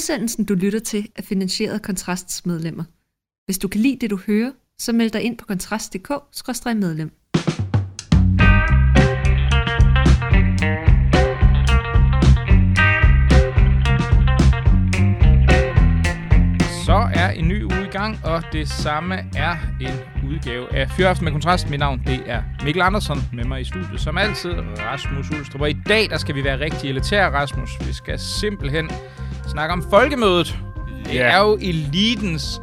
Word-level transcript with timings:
Udsendelsen, 0.00 0.44
du 0.44 0.54
lytter 0.54 0.78
til, 0.78 1.08
er 1.16 1.22
finansieret 1.22 1.74
af 1.74 1.82
Kontrasts 1.82 2.46
medlemmer. 2.46 2.84
Hvis 3.46 3.58
du 3.58 3.68
kan 3.68 3.80
lide 3.80 3.98
det, 4.00 4.10
du 4.10 4.16
hører, 4.26 4.52
så 4.78 4.92
meld 4.92 5.10
dig 5.10 5.22
ind 5.22 5.38
på 5.38 5.46
kontrast.dk-medlem. 5.46 7.10
Så 16.86 17.08
er 17.14 17.30
en 17.30 17.48
ny 17.48 17.64
uge 17.64 17.84
i 17.84 17.90
gang, 17.90 18.16
og 18.24 18.42
det 18.52 18.68
samme 18.68 19.14
er 19.36 19.56
en 19.80 19.94
udgave 20.30 20.74
af 20.74 20.90
Fyraften 20.90 21.24
med 21.24 21.32
Kontrast. 21.32 21.70
Mit 21.70 21.80
navn 21.80 22.02
det 22.06 22.22
er 22.26 22.42
Mikkel 22.64 22.82
Andersen 22.82 23.18
med 23.32 23.44
mig 23.44 23.60
i 23.60 23.64
studiet, 23.64 24.00
som 24.00 24.18
altid 24.18 24.52
Rasmus 24.78 25.30
Ulstrup. 25.30 25.60
Og 25.60 25.70
i 25.70 25.76
dag 25.88 26.10
der 26.10 26.18
skal 26.18 26.34
vi 26.34 26.44
være 26.44 26.60
rigtig 26.60 26.90
elitære, 26.90 27.30
Rasmus. 27.30 27.70
Vi 27.86 27.92
skal 27.92 28.18
simpelthen 28.18 28.90
snakke 29.50 29.72
om 29.72 29.84
folkemødet. 29.90 30.58
Det 31.04 31.14
Ja. 31.14 31.22
er 31.22 31.38
jo 31.40 31.58
elitens 31.60 32.60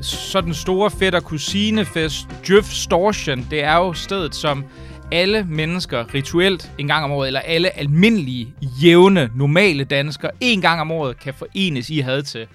sådan 0.00 0.54
store 0.54 0.90
fætter 0.90 1.20
kusinefest, 1.20 2.26
Djøf 2.46 2.64
Stortion. 2.64 3.46
Det 3.50 3.64
er 3.64 3.76
jo 3.76 3.92
stedet, 3.92 4.34
som 4.34 4.64
alle 5.12 5.44
mennesker 5.48 6.14
rituelt 6.14 6.70
en 6.78 6.86
gang 6.86 7.04
om 7.04 7.10
året, 7.12 7.26
eller 7.26 7.40
alle 7.40 7.78
almindelige, 7.78 8.54
jævne, 8.82 9.30
normale 9.34 9.84
danskere 9.84 10.30
en 10.40 10.60
gang 10.60 10.80
om 10.80 10.90
året 10.90 11.20
kan 11.20 11.34
forenes 11.34 11.90
i 11.90 11.98
had 12.00 12.22
til. 12.22 12.46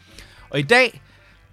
Og 0.49 0.59
i 0.59 0.61
dag, 0.61 1.01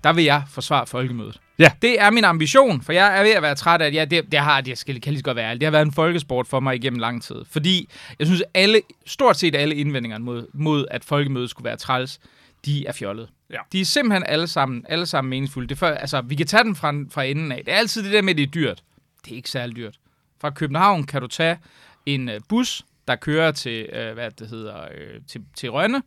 der 0.05 0.13
vil 0.13 0.25
jeg 0.25 0.43
forsvare 0.51 0.87
folkemødet. 0.87 1.39
Ja. 1.59 1.71
Det 1.83 2.01
er 2.01 2.11
min 2.11 2.25
ambition, 2.25 2.83
for 2.83 2.93
jeg 2.93 3.19
er 3.19 3.23
ved 3.23 3.31
at 3.31 3.43
være 3.43 3.55
træt 3.55 3.81
af, 3.81 3.87
at 3.87 3.95
ja, 3.95 4.05
det, 4.05 4.33
det 4.33 4.41
har, 4.41 4.61
det 4.61 4.79
skal, 4.79 5.01
kan 5.01 5.13
lige 5.13 5.21
så 5.21 5.25
godt 5.25 5.37
være 5.37 5.55
det 5.55 5.63
har 5.63 5.71
været 5.71 5.87
en 5.87 5.93
folkesport 5.93 6.47
for 6.47 6.61
mig 6.61 6.75
igennem 6.75 6.99
lang 6.99 7.23
tid. 7.23 7.37
Fordi 7.51 7.89
jeg 8.19 8.27
synes, 8.27 8.43
alle, 8.55 8.81
stort 9.07 9.37
set 9.37 9.55
alle 9.55 9.75
indvendingerne 9.75 10.25
mod, 10.25 10.47
mod, 10.53 10.87
at 10.91 11.05
folkemødet 11.05 11.51
skulle 11.51 11.65
være 11.65 11.77
træls, 11.77 12.21
de 12.65 12.87
er 12.87 12.93
fjollet. 12.93 13.29
Ja. 13.51 13.59
De 13.73 13.81
er 13.81 13.85
simpelthen 13.85 14.25
alle 14.27 14.47
sammen, 14.47 14.85
alle 14.89 15.07
sammen 15.07 15.31
meningsfulde. 15.31 15.69
Det 15.69 15.79
for, 15.79 15.87
altså, 15.87 16.21
vi 16.21 16.35
kan 16.35 16.47
tage 16.47 16.65
den 16.65 16.77
fra, 16.77 16.95
fra 17.11 17.23
enden 17.23 17.53
af. 17.53 17.63
Det 17.65 17.75
er 17.75 17.79
altid 17.79 18.05
det 18.05 18.13
der 18.13 18.23
med, 18.23 18.31
at 18.31 18.37
det 18.37 18.43
er 18.43 18.51
dyrt. 18.51 18.83
Det 19.25 19.33
er 19.33 19.37
ikke 19.37 19.51
særlig 19.51 19.77
dyrt. 19.77 19.99
Fra 20.41 20.51
København 20.51 21.05
kan 21.05 21.21
du 21.21 21.27
tage 21.27 21.59
en 22.07 22.29
øh, 22.29 22.41
bus, 22.49 22.85
der 23.09 23.17
kører 23.17 23.53
til, 23.53 23.89
øh, 23.93 24.15
hvad 24.15 24.31
det 24.31 24.49
hedder, 24.49 24.83
øh, 24.83 25.21
til, 25.29 25.41
til 25.57 25.71
Rønne, 25.71 26.03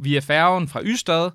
via 0.00 0.20
færgen 0.20 0.68
fra 0.68 0.82
Ystad, 0.82 1.30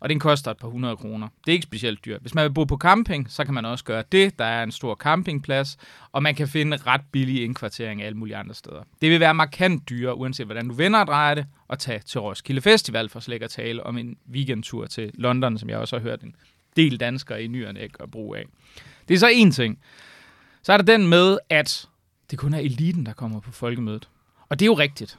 og 0.00 0.08
den 0.08 0.20
koster 0.20 0.50
et 0.50 0.56
par 0.56 0.68
hundrede 0.68 0.96
kroner. 0.96 1.28
Det 1.46 1.52
er 1.52 1.52
ikke 1.52 1.62
specielt 1.62 2.04
dyrt. 2.04 2.20
Hvis 2.20 2.34
man 2.34 2.44
vil 2.44 2.54
bo 2.54 2.64
på 2.64 2.76
camping, 2.76 3.30
så 3.30 3.44
kan 3.44 3.54
man 3.54 3.64
også 3.64 3.84
gøre 3.84 4.04
det. 4.12 4.38
Der 4.38 4.44
er 4.44 4.62
en 4.62 4.72
stor 4.72 4.94
campingplads, 4.94 5.76
og 6.12 6.22
man 6.22 6.34
kan 6.34 6.48
finde 6.48 6.76
ret 6.76 7.00
billig 7.12 7.44
indkvartering 7.44 8.02
alle 8.02 8.18
mulige 8.18 8.36
andre 8.36 8.54
steder. 8.54 8.82
Det 9.00 9.10
vil 9.10 9.20
være 9.20 9.34
markant 9.34 9.88
dyrere, 9.88 10.14
uanset 10.14 10.46
hvordan 10.46 10.68
du 10.68 10.74
vender 10.74 11.00
og 11.00 11.06
drejer 11.06 11.34
det, 11.34 11.46
at 11.70 11.78
tage 11.78 11.98
til 11.98 12.20
Roskilde 12.20 12.60
Festival 12.60 13.08
for 13.08 13.20
slet 13.20 13.34
ikke 13.34 13.44
at 13.44 13.50
tale 13.50 13.82
om 13.86 13.98
en 13.98 14.16
weekendtur 14.32 14.86
til 14.86 15.10
London, 15.14 15.58
som 15.58 15.68
jeg 15.68 15.78
også 15.78 15.96
har 15.96 16.02
hørt 16.02 16.22
en 16.22 16.34
del 16.76 17.00
danskere 17.00 17.42
i 17.42 17.46
nyerne 17.46 17.80
ikke 17.80 18.02
at 18.02 18.10
bruge 18.10 18.38
af. 18.38 18.44
Det 19.08 19.14
er 19.14 19.18
så 19.18 19.28
en 19.32 19.50
ting. 19.50 19.78
Så 20.62 20.72
er 20.72 20.76
der 20.76 20.84
den 20.84 21.06
med, 21.06 21.38
at 21.50 21.88
det 22.30 22.38
kun 22.38 22.54
er 22.54 22.58
eliten, 22.58 23.06
der 23.06 23.12
kommer 23.12 23.40
på 23.40 23.52
folkemødet. 23.52 24.08
Og 24.48 24.58
det 24.58 24.64
er 24.64 24.66
jo 24.66 24.74
rigtigt. 24.74 25.18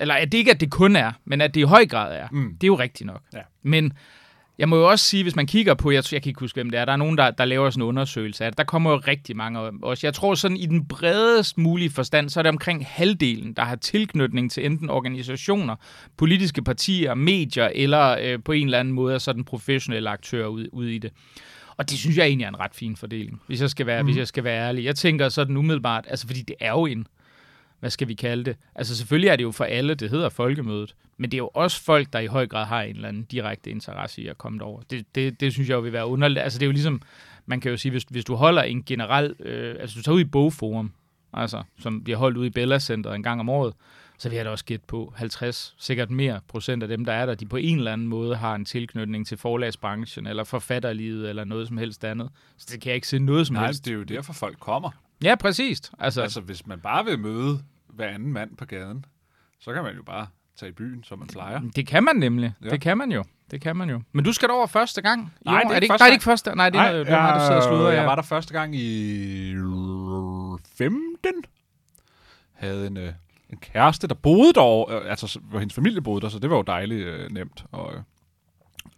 Eller 0.00 0.14
at 0.14 0.32
det 0.32 0.38
ikke, 0.38 0.50
at 0.50 0.60
det 0.60 0.70
kun 0.70 0.96
er, 0.96 1.12
men 1.24 1.40
at 1.40 1.54
det 1.54 1.60
i 1.60 1.64
høj 1.64 1.86
grad 1.86 2.16
er. 2.16 2.28
Mm. 2.32 2.54
Det 2.60 2.64
er 2.64 2.68
jo 2.68 2.78
rigtigt 2.78 3.06
nok. 3.06 3.22
Ja. 3.34 3.40
Men 3.62 3.92
jeg 4.60 4.68
må 4.68 4.76
jo 4.76 4.90
også 4.90 5.04
sige, 5.04 5.22
hvis 5.22 5.36
man 5.36 5.46
kigger 5.46 5.74
på, 5.74 5.90
jeg, 5.90 6.04
jeg 6.12 6.22
kan 6.22 6.30
ikke 6.30 6.40
huske, 6.40 6.56
hvem 6.56 6.70
det 6.70 6.80
er, 6.80 6.84
der 6.84 6.92
er 6.92 6.96
nogen, 6.96 7.18
der, 7.18 7.30
der 7.30 7.44
laver 7.44 7.70
sådan 7.70 7.82
en 7.82 7.88
undersøgelse 7.88 8.44
af 8.44 8.50
det. 8.50 8.58
Der 8.58 8.64
kommer 8.64 8.90
jo 8.90 8.96
rigtig 8.96 9.36
mange 9.36 9.60
også. 9.82 10.06
Jeg 10.06 10.14
tror 10.14 10.34
sådan 10.34 10.56
i 10.56 10.66
den 10.66 10.86
bredest 10.86 11.58
mulige 11.58 11.90
forstand, 11.90 12.30
så 12.30 12.40
er 12.40 12.42
det 12.42 12.50
omkring 12.50 12.86
halvdelen, 12.86 13.52
der 13.52 13.62
har 13.62 13.76
tilknytning 13.76 14.50
til 14.50 14.66
enten 14.66 14.90
organisationer, 14.90 15.76
politiske 16.16 16.62
partier, 16.62 17.14
medier, 17.14 17.70
eller 17.74 18.16
øh, 18.22 18.38
på 18.44 18.52
en 18.52 18.64
eller 18.64 18.78
anden 18.78 18.94
måde 18.94 19.14
er 19.14 19.18
sådan 19.18 19.44
professionelle 19.44 20.10
aktører 20.10 20.46
ude, 20.46 20.74
ude 20.74 20.94
i 20.94 20.98
det. 20.98 21.10
Og 21.76 21.90
det 21.90 21.98
synes 21.98 22.16
jeg 22.16 22.26
egentlig 22.26 22.44
er 22.44 22.48
en 22.48 22.60
ret 22.60 22.74
fin 22.74 22.96
fordeling, 22.96 23.40
hvis 23.46 23.60
jeg 23.60 23.70
skal 23.70 23.86
være, 23.86 24.02
mm. 24.02 24.06
hvis 24.06 24.16
jeg 24.16 24.26
skal 24.26 24.44
være 24.44 24.68
ærlig. 24.68 24.84
Jeg 24.84 24.96
tænker 24.96 25.28
sådan 25.28 25.56
umiddelbart, 25.56 26.04
altså 26.08 26.26
fordi 26.26 26.42
det 26.42 26.56
er 26.60 26.70
jo 26.70 26.86
en, 26.86 27.06
hvad 27.80 27.90
skal 27.90 28.08
vi 28.08 28.14
kalde 28.14 28.44
det? 28.44 28.56
Altså 28.74 28.96
selvfølgelig 28.96 29.28
er 29.28 29.36
det 29.36 29.42
jo 29.42 29.50
for 29.50 29.64
alle, 29.64 29.94
det 29.94 30.10
hedder 30.10 30.28
folkemødet, 30.28 30.94
men 31.16 31.30
det 31.30 31.36
er 31.36 31.38
jo 31.38 31.50
også 31.54 31.82
folk, 31.82 32.12
der 32.12 32.18
i 32.18 32.26
høj 32.26 32.46
grad 32.46 32.66
har 32.66 32.82
en 32.82 32.96
eller 32.96 33.08
anden 33.08 33.22
direkte 33.22 33.70
interesse 33.70 34.22
i 34.22 34.26
at 34.26 34.38
komme 34.38 34.58
derover. 34.58 34.82
Det, 34.90 35.14
det, 35.14 35.40
det 35.40 35.52
synes 35.52 35.68
jeg 35.68 35.74
jo 35.74 35.80
vil 35.80 35.92
være 35.92 36.06
underligt. 36.06 36.38
Altså 36.38 36.58
det 36.58 36.62
er 36.62 36.68
jo 36.68 36.72
ligesom, 36.72 37.02
man 37.46 37.60
kan 37.60 37.70
jo 37.70 37.76
sige, 37.76 37.92
hvis, 37.92 38.02
hvis 38.02 38.24
du 38.24 38.34
holder 38.34 38.62
en 38.62 38.82
generel, 38.82 39.34
øh, 39.40 39.76
altså 39.80 39.96
du 39.96 40.02
tager 40.02 40.16
ud 40.16 40.20
i 40.20 40.24
bogforum, 40.24 40.92
altså 41.32 41.62
som 41.78 42.04
bliver 42.04 42.16
holdt 42.16 42.36
ude 42.36 42.46
i 42.46 42.50
Bella 42.50 42.78
Center 42.78 43.12
en 43.12 43.22
gang 43.22 43.40
om 43.40 43.48
året, 43.48 43.74
så 44.18 44.28
vil 44.28 44.36
jeg 44.36 44.44
da 44.44 44.50
også 44.50 44.64
gætte 44.64 44.86
på 44.86 45.12
50, 45.16 45.74
sikkert 45.78 46.10
mere 46.10 46.40
procent 46.48 46.82
af 46.82 46.88
dem, 46.88 47.04
der 47.04 47.12
er 47.12 47.26
der, 47.26 47.34
de 47.34 47.46
på 47.46 47.56
en 47.56 47.78
eller 47.78 47.92
anden 47.92 48.06
måde 48.06 48.36
har 48.36 48.54
en 48.54 48.64
tilknytning 48.64 49.26
til 49.26 49.38
forlagsbranchen, 49.38 50.26
eller 50.26 50.44
forfatterlivet, 50.44 51.28
eller 51.28 51.44
noget 51.44 51.68
som 51.68 51.78
helst 51.78 52.04
andet. 52.04 52.30
Så 52.56 52.66
det 52.72 52.80
kan 52.80 52.88
jeg 52.88 52.94
ikke 52.94 53.08
se 53.08 53.18
noget 53.18 53.46
som 53.46 53.54
Nej, 53.54 53.66
helst. 53.66 53.84
det 53.84 53.90
er 53.90 53.94
jo 53.94 54.02
derfor, 54.02 54.32
folk 54.32 54.58
kommer. 54.58 54.90
Ja, 55.22 55.34
præcist. 55.34 55.92
Altså, 55.98 56.22
Altså, 56.22 56.40
hvis 56.40 56.66
man 56.66 56.80
bare 56.80 57.04
vil 57.04 57.18
møde 57.18 57.58
hver 57.88 58.08
anden 58.08 58.32
mand 58.32 58.56
på 58.56 58.64
gaden, 58.64 59.04
så 59.60 59.72
kan 59.72 59.82
man 59.82 59.96
jo 59.96 60.02
bare 60.02 60.26
tage 60.56 60.68
i 60.70 60.72
byen, 60.72 61.04
som 61.04 61.18
man 61.18 61.28
plejer. 61.28 61.60
Det 61.76 61.86
kan 61.86 62.04
man 62.04 62.16
nemlig. 62.16 62.52
Ja. 62.64 62.70
Det 62.70 62.80
kan 62.80 62.98
man 62.98 63.12
jo. 63.12 63.24
Det 63.50 63.60
kan 63.60 63.76
man 63.76 63.90
jo. 63.90 64.02
Men 64.12 64.24
du 64.24 64.32
skal 64.32 64.48
derover 64.48 64.66
første 64.66 65.02
gang. 65.02 65.32
Nej, 65.44 65.60
det 65.62 65.70
er 65.70 65.70
er 65.70 65.74
det 65.74 65.82
ikke 65.82 65.90
nej, 65.92 65.96
det 65.96 66.02
er 66.08 66.12
ikke 66.12 66.24
første. 66.24 66.54
Nej, 66.56 66.70
det 66.70 66.80
er, 66.80 66.92
det 66.92 67.08
er 67.08 67.22
mig, 67.22 67.34
der 67.34 67.40
sidder 67.46 67.56
og 67.56 67.62
sluder. 67.62 67.88
jeg 67.90 68.00
Ja. 68.00 68.04
var 68.04 68.14
der 68.14 68.22
første 68.22 68.52
gang 68.52 68.76
i 68.76 69.52
15. 70.76 71.32
Havde 72.52 72.86
en, 72.86 72.96
øh, 72.96 73.12
en 73.50 73.58
kæreste, 73.58 74.06
der 74.08 74.14
boede 74.14 74.52
derovre, 74.52 74.94
øh, 75.04 75.10
altså 75.10 75.38
hvor 75.42 75.58
hendes 75.58 75.74
familie 75.74 76.00
boede 76.00 76.20
der, 76.20 76.28
så 76.28 76.38
det 76.38 76.50
var 76.50 76.56
jo 76.56 76.62
dejligt 76.62 77.06
øh, 77.06 77.30
nemt 77.30 77.64
øh, 77.74 77.80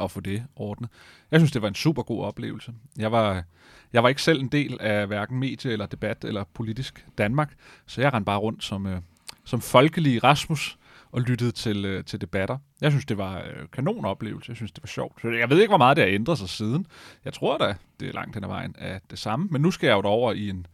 at 0.00 0.10
få 0.10 0.20
det 0.20 0.44
ordnet. 0.56 0.90
Jeg 1.30 1.40
synes, 1.40 1.52
det 1.52 1.62
var 1.62 1.68
en 1.68 1.74
super 1.74 2.02
god 2.02 2.24
oplevelse. 2.24 2.72
Jeg 2.98 3.12
var, 3.12 3.44
jeg 3.92 4.02
var 4.02 4.08
ikke 4.08 4.22
selv 4.22 4.40
en 4.40 4.48
del 4.48 4.78
af 4.80 5.06
hverken 5.06 5.38
medie 5.38 5.72
eller 5.72 5.86
debat 5.86 6.24
eller 6.24 6.44
politisk 6.54 7.06
Danmark, 7.18 7.54
så 7.86 8.00
jeg 8.00 8.12
rendte 8.12 8.26
bare 8.26 8.38
rundt 8.38 8.64
som, 8.64 8.86
øh, 8.86 9.00
som 9.44 9.60
folkelig 9.60 10.24
Rasmus 10.24 10.78
og 11.12 11.20
lyttede 11.20 11.52
til, 11.52 11.84
øh, 11.84 12.04
til 12.04 12.20
debatter. 12.20 12.58
Jeg 12.80 12.92
synes, 12.92 13.04
det 13.04 13.18
var 13.18 13.38
øh, 13.38 13.68
kanon 13.72 14.04
oplevelse. 14.04 14.50
Jeg 14.50 14.56
synes, 14.56 14.72
det 14.72 14.82
var 14.82 14.86
sjovt. 14.86 15.20
Så 15.22 15.28
jeg 15.28 15.50
ved 15.50 15.60
ikke, 15.60 15.70
hvor 15.70 15.78
meget 15.78 15.96
det 15.96 16.04
har 16.04 16.12
ændret 16.12 16.38
sig 16.38 16.48
siden. 16.48 16.86
Jeg 17.24 17.32
tror 17.32 17.58
da, 17.58 17.74
det 18.00 18.08
er 18.08 18.12
langt 18.12 18.36
hen 18.36 18.44
ad 18.44 18.48
vejen 18.48 18.74
af 18.78 19.00
det 19.10 19.18
samme. 19.18 19.48
Men 19.50 19.62
nu 19.62 19.70
skal 19.70 19.86
jeg 19.86 19.94
jo 19.94 20.02
over 20.02 20.32
i 20.32 20.48
en, 20.48 20.66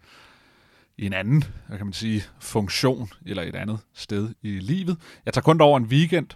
i 0.98 1.06
en 1.06 1.12
anden, 1.12 1.44
hvad 1.66 1.76
kan 1.76 1.86
man 1.86 1.92
sige, 1.92 2.22
funktion, 2.40 3.08
eller 3.26 3.42
et 3.42 3.54
andet 3.54 3.78
sted 3.94 4.34
i 4.42 4.48
livet. 4.48 4.98
Jeg 5.26 5.34
tager 5.34 5.42
kun 5.42 5.60
over 5.60 5.76
en 5.76 5.84
weekend. 5.84 6.28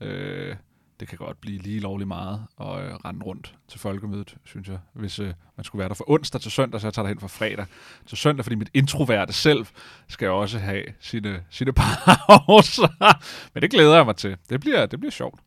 Øh, 0.00 0.56
det 1.02 1.08
kan 1.08 1.18
godt 1.18 1.40
blive 1.40 1.58
lige 1.58 1.80
lovligt 1.80 2.08
meget 2.08 2.46
at 2.60 2.66
øh, 2.66 2.94
rende 2.94 3.24
rundt 3.24 3.54
til 3.68 3.80
folkemødet, 3.80 4.36
synes 4.44 4.68
jeg, 4.68 4.78
hvis 4.92 5.18
øh, 5.18 5.32
man 5.56 5.64
skulle 5.64 5.80
være 5.80 5.88
der 5.88 5.94
fra 5.94 6.04
onsdag 6.06 6.40
til 6.40 6.50
søndag, 6.50 6.80
så 6.80 6.86
jeg 6.86 6.94
tager 6.94 7.04
derhen 7.04 7.20
fra 7.20 7.26
fredag 7.28 7.66
til 8.06 8.18
søndag, 8.18 8.44
fordi 8.44 8.56
mit 8.56 8.70
introverte 8.74 9.32
selv 9.32 9.66
skal 10.08 10.28
også 10.28 10.58
have 10.58 10.84
sine, 11.00 11.42
sine 11.50 11.72
pauser. 11.80 13.14
Men 13.54 13.62
det 13.62 13.70
glæder 13.70 13.96
jeg 13.96 14.06
mig 14.06 14.16
til. 14.16 14.36
Det 14.48 14.60
bliver, 14.60 14.86
det 14.86 15.00
bliver 15.00 15.10
sjovt. 15.12 15.40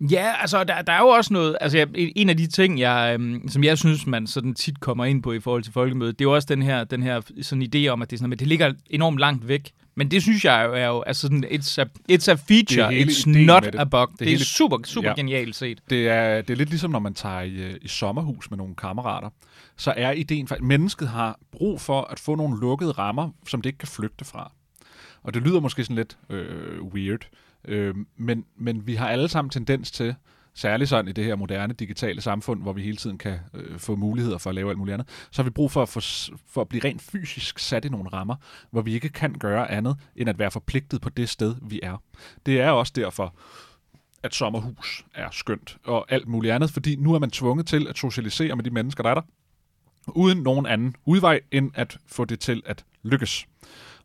Ja, 0.00 0.32
altså, 0.40 0.64
der, 0.64 0.82
der 0.82 0.92
er 0.92 1.00
jo 1.00 1.08
også 1.08 1.32
noget... 1.32 1.56
Altså, 1.60 1.86
en 1.94 2.28
af 2.28 2.36
de 2.36 2.46
ting, 2.46 2.80
jeg, 2.80 3.16
øhm, 3.20 3.48
som 3.48 3.64
jeg 3.64 3.78
synes, 3.78 4.06
man 4.06 4.26
sådan 4.26 4.54
tit 4.54 4.80
kommer 4.80 5.04
ind 5.04 5.22
på 5.22 5.32
i 5.32 5.40
forhold 5.40 5.62
til 5.62 5.72
folkemødet, 5.72 6.18
det 6.18 6.24
er 6.24 6.28
jo 6.28 6.34
også 6.34 6.46
den 6.50 6.62
her, 6.62 6.84
den 6.84 7.02
her 7.02 7.20
sådan 7.42 7.68
idé 7.74 7.86
om, 7.88 8.02
at 8.02 8.10
det, 8.10 8.18
sådan, 8.18 8.32
at 8.32 8.38
det 8.38 8.48
ligger 8.48 8.72
enormt 8.90 9.18
langt 9.18 9.48
væk. 9.48 9.70
Men 9.96 10.10
det 10.10 10.22
synes 10.22 10.44
jeg 10.44 10.64
jo 10.68 10.74
er 10.74 10.86
jo... 10.86 11.02
Altså, 11.02 11.20
sådan, 11.20 11.44
it's, 11.44 11.78
a, 11.80 11.84
it's 12.12 12.30
a 12.30 12.34
feature, 12.34 12.98
it's 13.00 13.28
not 13.28 13.74
a 13.74 13.84
bug. 13.84 14.08
Det, 14.10 14.18
det 14.18 14.26
er 14.26 14.30
hele- 14.30 14.44
super, 14.44 14.78
super 14.84 15.08
Ja. 15.08 15.14
genialt 15.14 15.56
set. 15.56 15.78
Det 15.90 16.08
er, 16.08 16.40
det 16.42 16.50
er 16.50 16.56
lidt 16.56 16.68
ligesom, 16.70 16.90
når 16.90 16.98
man 16.98 17.14
tager 17.14 17.40
i, 17.40 17.52
øh, 17.54 17.74
i 17.82 17.88
sommerhus 17.88 18.50
med 18.50 18.58
nogle 18.58 18.74
kammerater. 18.74 19.28
Så 19.76 19.94
er 19.96 20.10
ideen 20.10 20.48
faktisk, 20.48 20.62
at 20.62 20.68
mennesket 20.68 21.08
har 21.08 21.38
brug 21.52 21.80
for 21.80 22.00
at 22.02 22.20
få 22.20 22.34
nogle 22.34 22.60
lukkede 22.60 22.90
rammer, 22.92 23.30
som 23.48 23.62
det 23.62 23.68
ikke 23.70 23.78
kan 23.78 23.88
flygte 23.88 24.24
fra. 24.24 24.52
Og 25.22 25.34
det 25.34 25.42
lyder 25.42 25.60
måske 25.60 25.84
sådan 25.84 25.96
lidt 25.96 26.16
øh, 26.30 26.82
weird, 26.82 27.20
øh, 27.64 27.94
men, 28.16 28.44
men 28.56 28.86
vi 28.86 28.94
har 28.94 29.08
alle 29.08 29.28
sammen 29.28 29.50
tendens 29.50 29.90
til, 29.90 30.14
særligt 30.54 30.90
sådan 30.90 31.08
i 31.08 31.12
det 31.12 31.24
her 31.24 31.36
moderne 31.36 31.74
digitale 31.74 32.20
samfund, 32.20 32.62
hvor 32.62 32.72
vi 32.72 32.82
hele 32.82 32.96
tiden 32.96 33.18
kan 33.18 33.38
øh, 33.54 33.78
få 33.78 33.96
muligheder 33.96 34.38
for 34.38 34.50
at 34.50 34.54
lave 34.54 34.70
alt 34.70 34.78
muligt 34.78 34.94
andet, 34.94 35.08
så 35.30 35.42
har 35.42 35.44
vi 35.44 35.50
brug 35.50 35.70
for 35.70 35.82
at, 35.82 35.88
få, 35.88 36.00
for 36.48 36.60
at 36.60 36.68
blive 36.68 36.84
rent 36.84 37.02
fysisk 37.02 37.58
sat 37.58 37.84
i 37.84 37.88
nogle 37.88 38.08
rammer, 38.08 38.36
hvor 38.70 38.82
vi 38.82 38.94
ikke 38.94 39.08
kan 39.08 39.32
gøre 39.32 39.70
andet, 39.70 39.96
end 40.16 40.28
at 40.28 40.38
være 40.38 40.50
forpligtet 40.50 41.00
på 41.00 41.08
det 41.08 41.28
sted, 41.28 41.54
vi 41.62 41.80
er. 41.82 42.02
Det 42.46 42.60
er 42.60 42.70
også 42.70 42.92
derfor, 42.96 43.34
at 44.22 44.34
sommerhus 44.34 45.04
er 45.14 45.28
skønt 45.32 45.76
og 45.84 46.12
alt 46.12 46.28
muligt 46.28 46.54
andet, 46.54 46.70
fordi 46.70 46.96
nu 46.96 47.14
er 47.14 47.18
man 47.18 47.30
tvunget 47.30 47.66
til 47.66 47.88
at 47.88 47.98
socialisere 47.98 48.56
med 48.56 48.64
de 48.64 48.70
mennesker, 48.70 49.02
der 49.02 49.10
er 49.10 49.14
der, 49.14 49.22
uden 50.08 50.42
nogen 50.42 50.66
anden 50.66 50.96
udvej, 51.04 51.40
end 51.50 51.70
at 51.74 51.98
få 52.06 52.24
det 52.24 52.40
til 52.40 52.62
at 52.66 52.84
lykkes. 53.02 53.46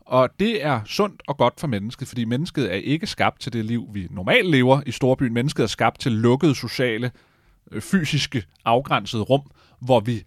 Og 0.09 0.29
det 0.39 0.65
er 0.65 0.81
sundt 0.85 1.21
og 1.27 1.37
godt 1.37 1.59
for 1.59 1.67
mennesket, 1.67 2.07
fordi 2.07 2.25
mennesket 2.25 2.73
er 2.73 2.75
ikke 2.75 3.07
skabt 3.07 3.41
til 3.41 3.53
det 3.53 3.65
liv, 3.65 3.89
vi 3.93 4.07
normalt 4.11 4.49
lever 4.49 4.81
i 4.85 4.91
storbyen. 4.91 5.33
Mennesket 5.33 5.63
er 5.63 5.67
skabt 5.67 5.99
til 5.99 6.11
lukkede 6.11 6.55
sociale, 6.55 7.11
øh, 7.71 7.81
fysiske, 7.81 8.43
afgrænsede 8.65 9.23
rum, 9.23 9.41
hvor 9.79 9.99
vi 9.99 10.23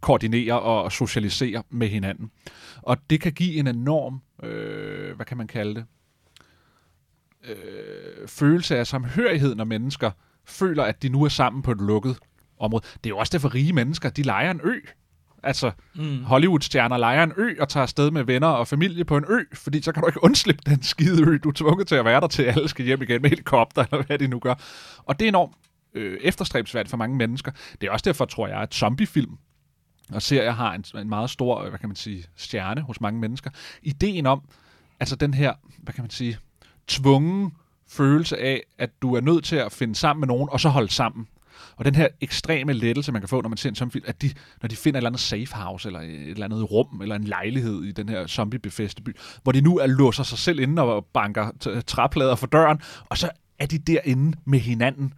koordinerer 0.00 0.54
og 0.54 0.92
socialiserer 0.92 1.62
med 1.70 1.88
hinanden. 1.88 2.30
Og 2.76 2.96
det 3.10 3.20
kan 3.20 3.32
give 3.32 3.54
en 3.54 3.66
enorm, 3.66 4.20
øh, 4.42 5.16
hvad 5.16 5.26
kan 5.26 5.36
man 5.36 5.46
kalde 5.46 5.74
det, 5.74 5.84
øh, 7.50 8.28
følelse 8.28 8.78
af 8.78 8.86
samhørighed, 8.86 9.54
når 9.54 9.64
mennesker 9.64 10.10
føler, 10.44 10.84
at 10.84 11.02
de 11.02 11.08
nu 11.08 11.24
er 11.24 11.28
sammen 11.28 11.62
på 11.62 11.72
et 11.72 11.80
lukket 11.80 12.18
område. 12.58 12.82
Det 12.82 13.06
er 13.06 13.10
jo 13.10 13.18
også 13.18 13.30
derfor 13.32 13.54
rige 13.54 13.72
mennesker, 13.72 14.10
de 14.10 14.22
leger 14.22 14.50
en 14.50 14.60
ø. 14.64 14.80
Altså, 15.42 15.70
mm. 15.94 16.24
Hollywood-stjerner 16.24 16.96
leger 16.96 17.22
en 17.22 17.32
ø 17.36 17.54
og 17.60 17.68
tager 17.68 17.82
afsted 17.82 18.10
med 18.10 18.24
venner 18.24 18.48
og 18.48 18.68
familie 18.68 19.04
på 19.04 19.16
en 19.16 19.24
ø, 19.28 19.44
fordi 19.54 19.82
så 19.82 19.92
kan 19.92 20.02
du 20.02 20.08
ikke 20.08 20.24
undslippe 20.24 20.62
den 20.66 20.82
skide 20.82 21.22
ø. 21.22 21.38
Du 21.38 21.48
er 21.48 21.52
tvunget 21.52 21.88
til 21.88 21.94
at 21.94 22.04
være 22.04 22.20
der 22.20 22.26
til, 22.26 22.42
alle 22.42 22.68
skal 22.68 22.84
hjem 22.84 23.02
igen 23.02 23.22
med 23.22 23.30
helikopter, 23.30 23.84
eller 23.92 24.04
hvad 24.04 24.18
de 24.18 24.28
nu 24.28 24.38
gør. 24.38 24.54
Og 24.98 25.18
det 25.20 25.24
er 25.24 25.28
enormt 25.28 25.54
øh, 25.94 26.18
efterstræbsværdigt 26.20 26.90
for 26.90 26.96
mange 26.96 27.16
mennesker. 27.16 27.52
Det 27.80 27.86
er 27.86 27.90
også 27.90 28.04
derfor, 28.04 28.24
tror 28.24 28.48
jeg, 28.48 28.56
at 28.56 28.74
zombiefilm 28.74 29.32
og 30.12 30.22
serier 30.22 30.50
har 30.50 30.72
en, 30.72 30.84
en 31.00 31.08
meget 31.08 31.30
stor, 31.30 31.68
hvad 31.68 31.78
kan 31.78 31.88
man 31.88 31.96
sige, 31.96 32.24
stjerne 32.36 32.80
hos 32.80 33.00
mange 33.00 33.20
mennesker. 33.20 33.50
Ideen 33.82 34.26
om, 34.26 34.42
altså 35.00 35.16
den 35.16 35.34
her, 35.34 35.52
hvad 35.78 35.94
kan 35.94 36.02
man 36.02 36.10
sige, 36.10 36.38
tvungen 36.88 37.52
følelse 37.88 38.38
af, 38.38 38.62
at 38.78 38.90
du 39.02 39.14
er 39.14 39.20
nødt 39.20 39.44
til 39.44 39.56
at 39.56 39.72
finde 39.72 39.94
sammen 39.94 40.20
med 40.20 40.28
nogen, 40.28 40.48
og 40.52 40.60
så 40.60 40.68
holde 40.68 40.92
sammen. 40.92 41.28
Og 41.76 41.84
den 41.84 41.94
her 41.94 42.08
ekstreme 42.20 42.72
lettelse, 42.72 43.12
man 43.12 43.22
kan 43.22 43.28
få, 43.28 43.40
når 43.40 43.48
man 43.48 43.56
ser 43.56 43.68
en 43.68 43.74
zombiefilm, 43.74 44.04
at 44.08 44.22
de, 44.22 44.30
når 44.62 44.68
de 44.68 44.76
finder 44.76 44.98
et 44.98 45.00
eller 45.00 45.10
andet 45.10 45.20
safe 45.20 45.54
house, 45.54 45.88
eller 45.88 46.00
et 46.00 46.30
eller 46.30 46.44
andet 46.44 46.70
rum, 46.70 47.00
eller 47.02 47.14
en 47.14 47.24
lejlighed 47.24 47.82
i 47.82 47.92
den 47.92 48.08
her 48.08 48.26
zombiebefæste 48.26 49.02
by, 49.02 49.16
hvor 49.42 49.52
de 49.52 49.60
nu 49.60 49.78
er 49.78 49.86
låser 49.86 50.22
sig 50.22 50.38
selv 50.38 50.60
inde 50.60 50.82
og 50.82 51.04
banker 51.04 51.50
træplader 51.86 52.34
for 52.34 52.46
døren, 52.46 52.80
og 53.08 53.18
så 53.18 53.30
er 53.58 53.66
de 53.66 53.78
derinde 53.78 54.38
med 54.44 54.58
hinanden 54.58 55.14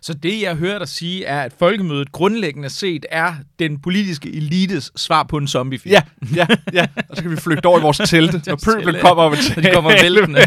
så 0.00 0.14
det, 0.14 0.42
jeg 0.42 0.56
hører 0.56 0.78
dig 0.78 0.88
sige, 0.88 1.24
er, 1.24 1.42
at 1.42 1.52
folkemødet 1.58 2.12
grundlæggende 2.12 2.70
set 2.70 3.06
er 3.10 3.34
den 3.58 3.78
politiske 3.78 4.32
elites 4.32 4.92
svar 4.96 5.22
på 5.22 5.36
en 5.36 5.48
zombiefilm. 5.48 5.92
Ja, 5.92 6.02
ja, 6.34 6.46
ja. 6.72 6.86
Og 7.08 7.16
så 7.16 7.22
kan 7.22 7.30
vi 7.30 7.36
flygte 7.36 7.66
over 7.66 7.78
i 7.78 7.82
vores 7.82 7.98
telte, 7.98 8.42
når 8.46 8.58
pøblen 8.66 8.96
kommer 9.00 9.24
og 9.24 9.30
vil 9.56 9.64
de 9.64 9.70
kommer 9.74 9.90
væltende. 10.02 10.40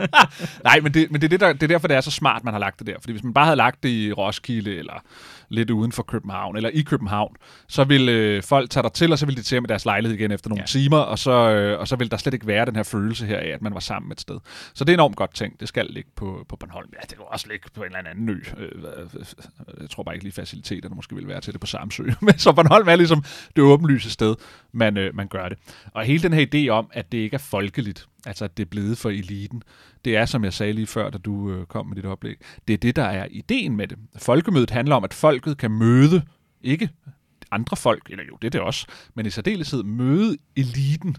Nej, 0.64 0.80
men, 0.80 0.94
det, 0.94 1.10
men 1.10 1.20
det, 1.20 1.26
er 1.26 1.28
det, 1.28 1.40
der, 1.40 1.52
det 1.52 1.62
er 1.62 1.66
derfor, 1.66 1.88
det 1.88 1.96
er 1.96 2.00
så 2.00 2.10
smart, 2.10 2.44
man 2.44 2.54
har 2.54 2.58
lagt 2.58 2.78
det 2.78 2.86
der. 2.86 2.94
Fordi 3.00 3.12
hvis 3.12 3.22
man 3.22 3.34
bare 3.34 3.44
havde 3.44 3.56
lagt 3.56 3.82
det 3.82 3.88
i 3.88 4.12
Roskilde, 4.12 4.76
eller 4.76 5.02
lidt 5.48 5.70
uden 5.70 5.92
for 5.92 6.02
København, 6.02 6.56
eller 6.56 6.70
i 6.70 6.82
København, 6.82 7.36
så 7.68 7.84
vil 7.84 8.08
øh, 8.08 8.42
folk 8.42 8.70
tage 8.70 8.82
dig 8.82 8.92
til, 8.92 9.12
og 9.12 9.18
så 9.18 9.26
vil 9.26 9.36
de 9.36 9.42
til 9.42 9.62
med 9.62 9.68
deres 9.68 9.84
lejlighed 9.84 10.18
igen 10.18 10.32
efter 10.32 10.48
nogle 10.48 10.62
ja. 10.62 10.66
timer, 10.66 10.98
og 10.98 11.18
så, 11.18 11.50
øh, 11.50 11.80
og 11.80 11.88
så 11.88 11.96
vil 11.96 12.10
der 12.10 12.16
slet 12.16 12.34
ikke 12.34 12.46
være 12.46 12.66
den 12.66 12.76
her 12.76 12.82
følelse 12.82 13.26
her 13.26 13.38
af, 13.38 13.48
at 13.48 13.62
man 13.62 13.74
var 13.74 13.80
sammen 13.80 14.12
et 14.12 14.20
sted. 14.20 14.38
Så 14.74 14.84
det 14.84 14.92
er 14.92 14.96
enormt 14.96 15.16
godt 15.16 15.34
tænkt. 15.34 15.60
Det 15.60 15.68
skal 15.68 15.86
ligge 15.90 16.10
på, 16.16 16.44
på 16.48 16.56
Bornholm. 16.56 16.88
Ja, 16.92 17.00
det 17.10 17.18
vil 17.18 17.24
også 17.28 17.46
ligge 17.50 17.68
på 17.74 17.80
en 17.80 17.86
eller 17.86 18.10
anden 18.10 18.28
ø. 18.28 18.38
Øh, 18.58 18.70
øh 19.14 19.24
jeg 19.80 19.90
tror 19.90 20.02
bare 20.02 20.14
ikke 20.14 20.24
lige 20.24 20.32
faciliteterne 20.32 20.94
måske 20.94 21.14
vil 21.14 21.28
være 21.28 21.40
til 21.40 21.52
det 21.52 21.60
på 21.60 21.66
Samsø. 21.66 22.02
Men 22.20 22.38
så 22.38 22.52
Bornholm 22.52 22.88
er 22.88 22.96
ligesom 22.96 23.24
det 23.56 23.64
åbenlyse 23.64 24.10
sted, 24.10 24.34
man, 24.72 24.96
øh, 24.96 25.14
man 25.14 25.28
gør 25.28 25.48
det. 25.48 25.58
Og 25.92 26.04
hele 26.04 26.22
den 26.22 26.32
her 26.32 26.46
idé 26.54 26.68
om, 26.68 26.90
at 26.92 27.12
det 27.12 27.18
ikke 27.18 27.34
er 27.34 27.38
folkeligt, 27.38 28.06
altså 28.26 28.44
at 28.44 28.56
det 28.56 28.62
er 28.64 28.70
blevet 28.70 28.98
for 28.98 29.10
eliten, 29.10 29.62
det 30.04 30.16
er, 30.16 30.26
som 30.26 30.44
jeg 30.44 30.52
sagde 30.52 30.72
lige 30.72 30.86
før, 30.86 31.10
da 31.10 31.18
du 31.18 31.50
øh, 31.50 31.66
kom 31.66 31.86
med 31.86 31.96
dit 31.96 32.04
oplæg, 32.04 32.36
det 32.68 32.74
er 32.74 32.78
det, 32.78 32.96
der 32.96 33.04
er 33.04 33.26
ideen 33.30 33.76
med 33.76 33.88
det. 33.88 33.98
Folkemødet 34.16 34.70
handler 34.70 34.96
om, 34.96 35.04
at 35.04 35.14
folket 35.14 35.58
kan 35.58 35.70
møde, 35.70 36.22
ikke 36.62 36.90
andre 37.50 37.76
folk, 37.76 38.10
eller 38.10 38.24
jo, 38.24 38.36
det 38.42 38.46
er 38.46 38.50
det 38.50 38.60
også, 38.60 38.86
men 39.14 39.26
i 39.26 39.30
særdeleshed 39.30 39.82
møde 39.82 40.36
eliten 40.56 41.16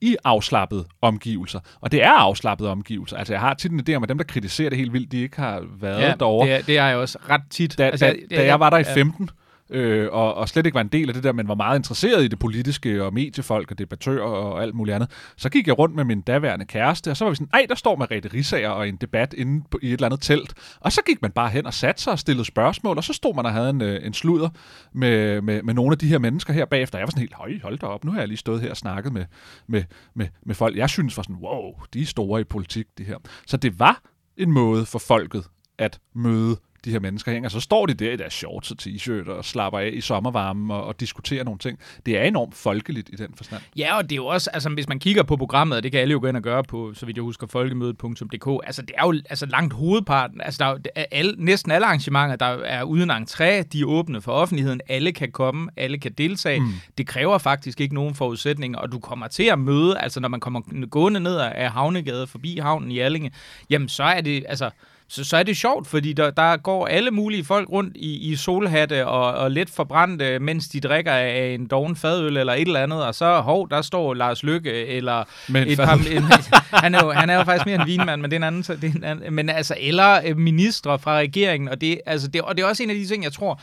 i 0.00 0.16
afslappede 0.24 0.84
omgivelser. 1.02 1.60
Og 1.80 1.92
det 1.92 2.04
er 2.04 2.12
afslappede 2.12 2.70
omgivelser. 2.70 3.16
Altså, 3.16 3.32
jeg 3.32 3.40
har 3.40 3.54
tit 3.54 3.72
en 3.72 3.82
idé 3.88 3.94
om, 3.94 4.02
at 4.02 4.08
dem, 4.08 4.18
der 4.18 4.24
kritiserer 4.24 4.70
det 4.70 4.78
helt 4.78 4.92
vildt, 4.92 5.12
de 5.12 5.22
ikke 5.22 5.36
har 5.36 5.64
været 5.80 6.00
ja, 6.00 6.14
derovre. 6.18 6.46
Det 6.46 6.54
er, 6.54 6.62
det 6.62 6.78
er 6.78 6.86
jeg 6.86 6.96
også 6.96 7.18
ret 7.30 7.42
tit. 7.50 7.78
Da, 7.78 7.84
altså, 7.84 8.16
da, 8.30 8.36
da 8.36 8.46
jeg 8.46 8.60
var 8.60 8.70
der 8.70 8.78
i 8.78 8.84
15, 8.84 9.30
øh, 9.70 10.08
og, 10.12 10.34
og 10.34 10.48
slet 10.48 10.66
ikke 10.66 10.74
var 10.74 10.80
en 10.80 10.88
del 10.88 11.08
af 11.08 11.14
det 11.14 11.24
der, 11.24 11.32
men 11.32 11.48
var 11.48 11.54
meget 11.54 11.78
interesseret 11.78 12.24
i 12.24 12.28
det 12.28 12.38
politiske 12.38 13.04
og 13.04 13.14
mediefolk 13.14 13.70
og 13.70 13.78
debattører 13.78 14.22
og 14.22 14.62
alt 14.62 14.74
muligt 14.74 14.94
andet. 14.94 15.10
Så 15.36 15.48
gik 15.48 15.66
jeg 15.66 15.78
rundt 15.78 15.94
med 15.94 16.04
min 16.04 16.20
daværende 16.20 16.64
kæreste, 16.64 17.10
og 17.10 17.16
så 17.16 17.24
var 17.24 17.30
vi 17.30 17.36
sådan, 17.36 17.50
ej, 17.52 17.66
der 17.68 17.74
står 17.74 17.96
Margrethe 17.96 18.30
Risager 18.34 18.68
og 18.68 18.88
en 18.88 18.96
debat 18.96 19.34
inde 19.34 19.64
på, 19.70 19.78
i 19.82 19.86
et 19.86 19.92
eller 19.92 20.06
andet 20.06 20.20
telt. 20.20 20.54
Og 20.80 20.92
så 20.92 21.02
gik 21.06 21.22
man 21.22 21.30
bare 21.30 21.50
hen 21.50 21.66
og 21.66 21.74
satte 21.74 22.02
sig 22.02 22.12
og 22.12 22.18
stillede 22.18 22.44
spørgsmål, 22.44 22.96
og 22.96 23.04
så 23.04 23.12
stod 23.12 23.34
man 23.34 23.46
og 23.46 23.52
havde 23.52 23.70
en, 23.70 23.82
øh, 23.82 24.06
en 24.06 24.14
sludder 24.14 24.48
med, 24.92 25.40
med, 25.40 25.62
med 25.62 25.74
nogle 25.74 25.92
af 25.92 25.98
de 25.98 26.06
her 26.06 26.18
mennesker 26.18 26.52
her 26.52 26.64
bagefter. 26.64 26.98
Jeg 26.98 27.06
var 27.06 27.10
sådan 27.10 27.20
helt, 27.20 27.34
høj, 27.34 27.58
hold 27.62 27.78
da 27.78 27.86
op, 27.86 28.04
nu 28.04 28.12
har 28.12 28.18
jeg 28.18 28.28
lige 28.28 28.38
stået 28.38 28.60
her 28.60 28.70
og 28.70 28.76
snakket 28.76 29.12
med, 29.12 29.24
med, 29.66 29.84
med, 30.14 30.26
med 30.46 30.54
folk. 30.54 30.76
Jeg 30.76 30.90
synes 30.90 31.16
var 31.16 31.22
sådan, 31.22 31.36
wow, 31.36 31.72
de 31.94 32.02
er 32.02 32.06
store 32.06 32.40
i 32.40 32.44
politik, 32.44 32.86
det 32.98 33.06
her. 33.06 33.16
Så 33.46 33.56
det 33.56 33.78
var 33.78 34.02
en 34.36 34.52
måde 34.52 34.86
for 34.86 34.98
folket 34.98 35.44
at 35.78 35.98
møde 36.14 36.56
de 36.86 36.90
her 36.90 37.00
mennesker 37.00 37.32
hænger. 37.32 37.48
Så 37.48 37.60
står 37.60 37.86
de 37.86 37.94
der 37.94 38.12
i 38.12 38.16
deres 38.16 38.32
shorts 38.32 38.70
og 38.70 38.76
t-shirt 38.82 39.30
og 39.30 39.44
slapper 39.44 39.78
af 39.78 39.90
i 39.92 40.00
sommervarmen 40.00 40.70
og, 40.70 40.84
og 40.84 41.00
diskuterer 41.00 41.44
nogle 41.44 41.58
ting. 41.58 41.78
Det 42.06 42.18
er 42.18 42.22
enormt 42.22 42.54
folkeligt 42.54 43.10
i 43.12 43.16
den 43.16 43.28
forstand. 43.36 43.62
Ja, 43.76 43.96
og 43.96 44.02
det 44.02 44.12
er 44.12 44.16
jo 44.16 44.26
også, 44.26 44.50
altså 44.52 44.68
hvis 44.68 44.88
man 44.88 44.98
kigger 44.98 45.22
på 45.22 45.36
programmet, 45.36 45.76
og 45.76 45.82
det 45.82 45.92
kan 45.92 46.00
alle 46.00 46.12
jo 46.12 46.20
gå 46.20 46.26
ind 46.26 46.36
og 46.36 46.42
gøre 46.42 46.64
på, 46.64 46.94
så 46.94 47.06
vidt 47.06 47.16
jeg 47.16 47.22
husker, 47.22 47.46
folkemødet.dk, 47.46 48.66
altså 48.66 48.82
det 48.82 48.92
er 48.98 49.06
jo 49.06 49.20
altså 49.30 49.46
langt 49.46 49.74
hovedparten, 49.74 50.40
altså 50.40 50.58
der 50.64 50.90
er, 50.94 51.04
alle, 51.10 51.34
næsten 51.38 51.72
alle 51.72 51.86
arrangementer, 51.86 52.36
der 52.36 52.46
er 52.46 52.82
uden 52.82 53.10
entré, 53.10 53.62
de 53.62 53.80
er 53.80 53.84
åbne 53.84 54.20
for 54.20 54.32
offentligheden, 54.32 54.80
alle 54.88 55.12
kan 55.12 55.32
komme, 55.32 55.70
alle 55.76 55.98
kan 55.98 56.12
deltage. 56.12 56.60
Mm. 56.60 56.72
Det 56.98 57.06
kræver 57.06 57.38
faktisk 57.38 57.80
ikke 57.80 57.94
nogen 57.94 58.14
forudsætninger, 58.14 58.78
og 58.78 58.92
du 58.92 58.98
kommer 58.98 59.28
til 59.28 59.44
at 59.44 59.58
møde, 59.58 59.98
altså 59.98 60.20
når 60.20 60.28
man 60.28 60.40
kommer 60.40 60.86
gående 60.86 61.20
ned 61.20 61.36
af 61.36 61.70
Havnegade 61.70 62.26
forbi 62.26 62.58
havnen 62.58 62.90
i 62.90 62.98
Allinge, 62.98 63.30
jamen 63.70 63.88
så 63.88 64.02
er 64.02 64.20
det, 64.20 64.44
altså 64.48 64.70
så, 65.08 65.24
så 65.24 65.36
er 65.36 65.42
det 65.42 65.56
sjovt, 65.56 65.86
fordi 65.86 66.12
der, 66.12 66.30
der 66.30 66.56
går 66.56 66.86
alle 66.86 67.10
mulige 67.10 67.44
folk 67.44 67.68
rundt 67.68 67.96
i, 67.96 68.30
i 68.32 68.36
solhatte 68.36 69.06
og, 69.06 69.34
og 69.34 69.50
lidt 69.50 69.70
forbrændte, 69.70 70.38
mens 70.38 70.68
de 70.68 70.80
drikker 70.80 71.12
af 71.12 71.56
en 71.60 71.66
doven 71.66 71.96
fadøl 71.96 72.36
eller 72.36 72.52
et 72.52 72.60
eller 72.60 72.82
andet, 72.82 73.04
og 73.04 73.14
så, 73.14 73.40
hov, 73.40 73.70
der 73.70 73.82
står 73.82 74.14
Lars 74.14 74.42
Lykke, 74.42 74.86
eller 74.86 75.24
men 75.48 75.68
et 75.68 75.78
par, 75.78 75.94
en, 75.94 76.22
han, 76.84 76.94
er 76.94 77.04
jo, 77.04 77.10
han 77.10 77.30
er 77.30 77.34
jo 77.34 77.44
faktisk 77.44 77.66
mere 77.66 77.80
en 77.80 77.86
vinmand, 77.86 78.20
men 78.20 78.30
det 78.30 78.36
er 78.36 78.40
en 78.40 78.44
anden, 78.44 78.62
det 78.62 78.84
er 78.84 78.96
en 78.96 79.04
anden 79.04 79.34
men 79.34 79.48
altså, 79.48 79.76
eller 79.80 80.20
øh, 80.26 80.36
ministre 80.36 80.98
fra 80.98 81.16
regeringen, 81.16 81.68
og 81.68 81.80
det, 81.80 82.00
altså, 82.06 82.28
det, 82.28 82.42
og 82.42 82.56
det 82.56 82.62
er 82.62 82.66
også 82.66 82.82
en 82.82 82.90
af 82.90 82.96
de 82.96 83.06
ting, 83.06 83.24
jeg 83.24 83.32
tror, 83.32 83.60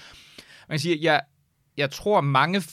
man 0.69 0.79
siger, 0.79 0.95
jeg, 1.01 1.21
jeg 1.77 1.91
tror 1.91 2.21
mange 2.21 2.63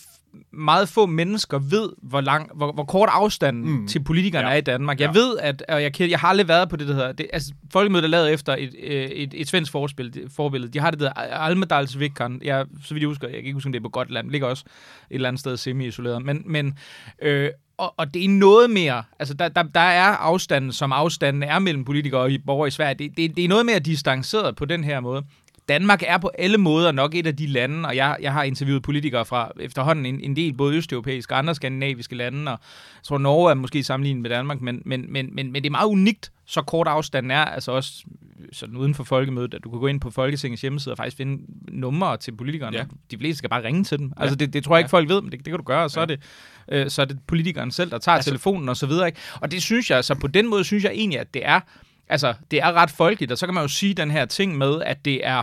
meget 0.53 0.89
få 0.89 1.07
mennesker 1.07 1.59
ved, 1.59 1.89
hvor, 2.03 2.21
lang, 2.21 2.51
hvor, 2.55 2.73
hvor 2.73 2.85
kort 2.85 3.09
afstanden 3.13 3.71
mm. 3.71 3.87
til 3.87 4.05
politikerne 4.05 4.49
ja. 4.49 4.53
er 4.53 4.59
i 4.59 4.61
Danmark. 4.61 5.01
Jeg 5.01 5.11
ja. 5.15 5.21
ved, 5.21 5.39
at 5.39 5.63
og 5.69 5.83
jeg, 5.83 6.01
jeg 6.01 6.19
har 6.19 6.29
aldrig 6.29 6.49
været 6.49 6.69
på 6.69 6.77
det, 6.77 6.89
der 6.89 6.95
hedder... 6.95 7.13
Det, 7.13 7.27
altså, 7.33 7.53
Folkemødet 7.73 8.05
er 8.05 8.09
lavet 8.09 8.33
efter 8.33 8.53
et, 8.53 8.75
et, 8.79 9.23
et, 9.23 9.35
et 9.37 9.49
svensk 9.49 9.73
forspil, 9.73 10.31
forbillede. 10.37 10.73
De 10.73 10.79
har 10.79 10.91
det, 10.91 11.01
der 11.01 11.13
Almedalsvikkeren. 11.13 12.41
Jeg, 12.45 12.67
så 12.85 12.95
vidt 12.95 13.03
jeg 13.03 13.09
husker, 13.09 13.29
jeg 13.29 13.37
kan 13.37 13.45
ikke 13.45 13.55
huske, 13.55 13.69
om 13.69 13.73
det 13.73 13.79
er 13.79 13.83
på 13.83 13.89
Gotland. 13.89 14.27
Det 14.27 14.33
ligger 14.33 14.49
også 14.49 14.65
et 15.11 15.15
eller 15.15 15.29
andet 15.29 15.41
sted 15.41 15.57
semi-isoleret. 15.57 16.25
Men, 16.25 16.43
men 16.47 16.79
øh, 17.23 17.51
og, 17.81 17.95
og 17.97 18.15
det 18.15 18.25
er 18.25 18.29
noget 18.29 18.71
mere, 18.71 19.03
altså 19.19 19.35
der, 19.35 19.49
der, 19.49 19.63
der 19.63 19.81
er 19.81 20.17
afstanden, 20.17 20.73
som 20.73 20.93
afstanden 20.93 21.43
er 21.43 21.59
mellem 21.59 21.85
politikere 21.85 22.21
og 22.21 22.31
borgere 22.47 22.69
i 22.69 22.71
Sverige, 22.71 22.95
det, 22.95 23.17
det, 23.17 23.37
det 23.37 23.45
er 23.45 23.49
noget 23.49 23.67
mere 23.67 23.79
distanceret 23.79 24.57
på 24.57 24.65
den 24.65 24.85
her 24.85 25.01
måde. 25.01 25.23
Danmark 25.71 26.03
er 26.07 26.19
på 26.19 26.31
alle 26.39 26.59
måder 26.59 26.93
nok 26.93 27.15
et 27.15 27.27
af 27.27 27.37
de 27.37 27.47
lande, 27.47 27.89
og 27.89 27.97
jeg, 27.97 28.17
jeg 28.21 28.33
har 28.33 28.43
interviewet 28.43 28.83
politikere 28.83 29.25
fra 29.25 29.53
efterhånden 29.61 30.07
en, 30.07 30.21
en 30.21 30.37
del 30.37 30.53
både 30.53 30.77
østeuropæiske 30.77 31.35
og 31.35 31.39
andre 31.39 31.55
skandinaviske 31.55 32.17
lande, 32.17 32.53
og 32.53 32.59
jeg 32.99 33.05
tror 33.05 33.19
Norge 33.19 33.51
er 33.51 33.55
måske 33.55 33.85
sammenlignet 33.85 34.23
med 34.23 34.31
Danmark, 34.31 34.61
men, 34.61 34.83
men, 34.85 35.13
men, 35.13 35.35
men, 35.35 35.53
men 35.53 35.63
det 35.63 35.67
er 35.67 35.71
meget 35.71 35.87
unikt, 35.87 36.33
så 36.47 36.63
kort 36.63 36.89
afstanden 36.89 37.31
er, 37.31 37.45
altså 37.45 37.73
også 37.73 38.05
sådan 38.53 38.77
uden 38.77 38.95
for 38.95 39.05
folkemødet, 39.05 39.55
at 39.55 39.65
du 39.65 39.71
kan 39.71 39.79
gå 39.81 39.87
ind 39.87 40.01
på 40.01 40.11
Folketingets 40.11 40.63
hjemmeside 40.63 40.93
og 40.93 40.97
faktisk 40.97 41.17
finde 41.17 41.43
numre 41.69 42.17
til 42.17 42.37
politikerne. 42.37 42.77
Ja. 42.77 42.85
De 43.11 43.19
fleste 43.19 43.39
skal 43.39 43.51
bare 43.51 43.65
ringe 43.65 43.85
til 43.85 43.99
dem. 43.99 44.13
Altså 44.17 44.37
det, 44.37 44.53
det 44.53 44.65
tror 44.65 44.77
jeg 44.77 44.81
ikke, 44.81 44.91
folk 44.91 45.09
ved, 45.09 45.23
men 45.23 45.33
det, 45.33 45.39
det 45.39 45.47
kan 45.47 45.59
du 45.59 45.65
gøre, 45.65 45.85
og 45.85 45.91
så, 45.91 46.01
ja. 46.01 46.03
er 46.03 46.07
det, 46.07 46.21
øh, 46.69 46.91
så 46.91 47.03
er 47.03 47.07
det 47.07 47.19
politikeren 47.27 47.71
selv, 47.71 47.91
der 47.91 47.99
tager 47.99 48.17
altså, 48.17 48.31
telefonen 48.31 48.69
og 48.69 48.77
så 48.77 48.87
videre. 48.87 49.07
Ikke? 49.07 49.19
Og 49.41 49.51
det 49.51 49.63
synes 49.63 49.91
jeg, 49.91 49.97
altså 49.97 50.15
på 50.15 50.27
den 50.27 50.51
måde 50.51 50.65
synes 50.65 50.85
jeg 50.85 50.93
egentlig, 50.93 51.21
at 51.21 51.35
det 51.35 51.47
er, 51.47 51.61
altså 52.09 52.35
det 52.51 52.59
er 52.63 52.73
ret 52.73 52.91
folkeligt, 52.91 53.33
og 53.33 53.39
så 53.39 53.47
kan 53.47 53.55
man 53.55 53.65
jo 53.65 53.69
sige 53.69 53.95
den 53.95 54.11
her 54.11 54.25
ting 54.25 54.59
med, 54.59 54.83
at 54.83 55.05
det 55.05 55.27
er, 55.27 55.43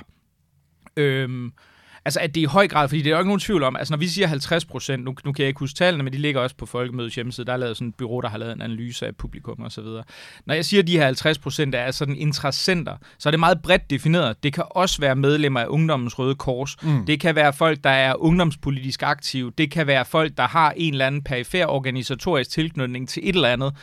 Øhm, 0.98 1.52
altså 2.08 2.20
at 2.20 2.36
det 2.36 2.42
er 2.42 2.46
i 2.46 2.46
høj 2.46 2.68
grad, 2.68 2.88
fordi 2.88 3.02
det 3.02 3.08
er 3.08 3.12
jo 3.12 3.20
ikke 3.20 3.30
nogen 3.30 3.40
tvivl 3.40 3.64
om, 3.64 3.76
altså 3.76 3.94
når 3.94 3.98
vi 3.98 4.08
siger 4.08 4.28
50 4.28 4.66
procent, 4.66 5.04
nu, 5.04 5.16
nu 5.26 5.32
kan 5.32 5.44
jeg 5.44 5.48
ikke 5.48 5.60
huske 5.60 5.78
tallene, 5.78 6.04
men 6.04 6.14
de 6.14 6.18
ligger 6.18 6.42
også 6.42 6.56
på 6.56 6.66
Folkemødets 6.66 7.16
hjemmeside, 7.16 7.46
der 7.46 7.54
er 7.54 7.58
lavet 7.58 7.78
sådan 7.78 7.88
et 7.88 7.96
bureau, 7.96 8.22
der 8.22 8.30
har 8.30 8.38
lavet 8.38 8.54
en 8.54 8.62
analyse 8.62 9.08
af 9.08 9.16
publikum 9.16 9.60
og 9.60 9.72
så 9.72 9.82
videre. 9.82 10.04
Når 10.46 10.54
jeg 10.56 10.66
siger, 10.66 10.82
at 10.82 10.88
de 10.88 10.98
her 10.98 11.06
50 11.06 11.38
procent 11.38 11.76
er 11.76 11.92
sådan 11.92 12.16
interessenter, 12.16 12.98
så 13.20 13.30
er 13.30 13.32
det 13.32 13.40
meget 13.40 13.62
bredt 13.62 13.90
defineret. 13.90 14.44
Det 14.44 14.54
kan 14.54 14.64
også 14.70 15.02
være 15.02 15.16
medlemmer 15.16 15.60
af 15.60 15.66
Ungdommens 15.68 16.20
Røde 16.20 16.36
Kors. 16.36 16.84
Mm. 16.84 17.06
Det 17.06 17.20
kan 17.20 17.36
være 17.36 17.54
folk, 17.54 17.84
der 17.84 17.90
er 17.90 18.22
ungdomspolitisk 18.22 19.04
aktive. 19.04 19.52
Det 19.58 19.72
kan 19.72 19.88
være 19.88 20.06
folk, 20.06 20.38
der 20.38 20.48
har 20.48 20.74
en 20.78 20.94
eller 20.94 21.08
anden 21.08 21.24
perifær 21.24 21.66
organisatorisk 21.66 22.50
tilknytning 22.50 23.10
til 23.10 23.30
et 23.30 23.36
eller 23.36 23.50
andet. 23.50 23.74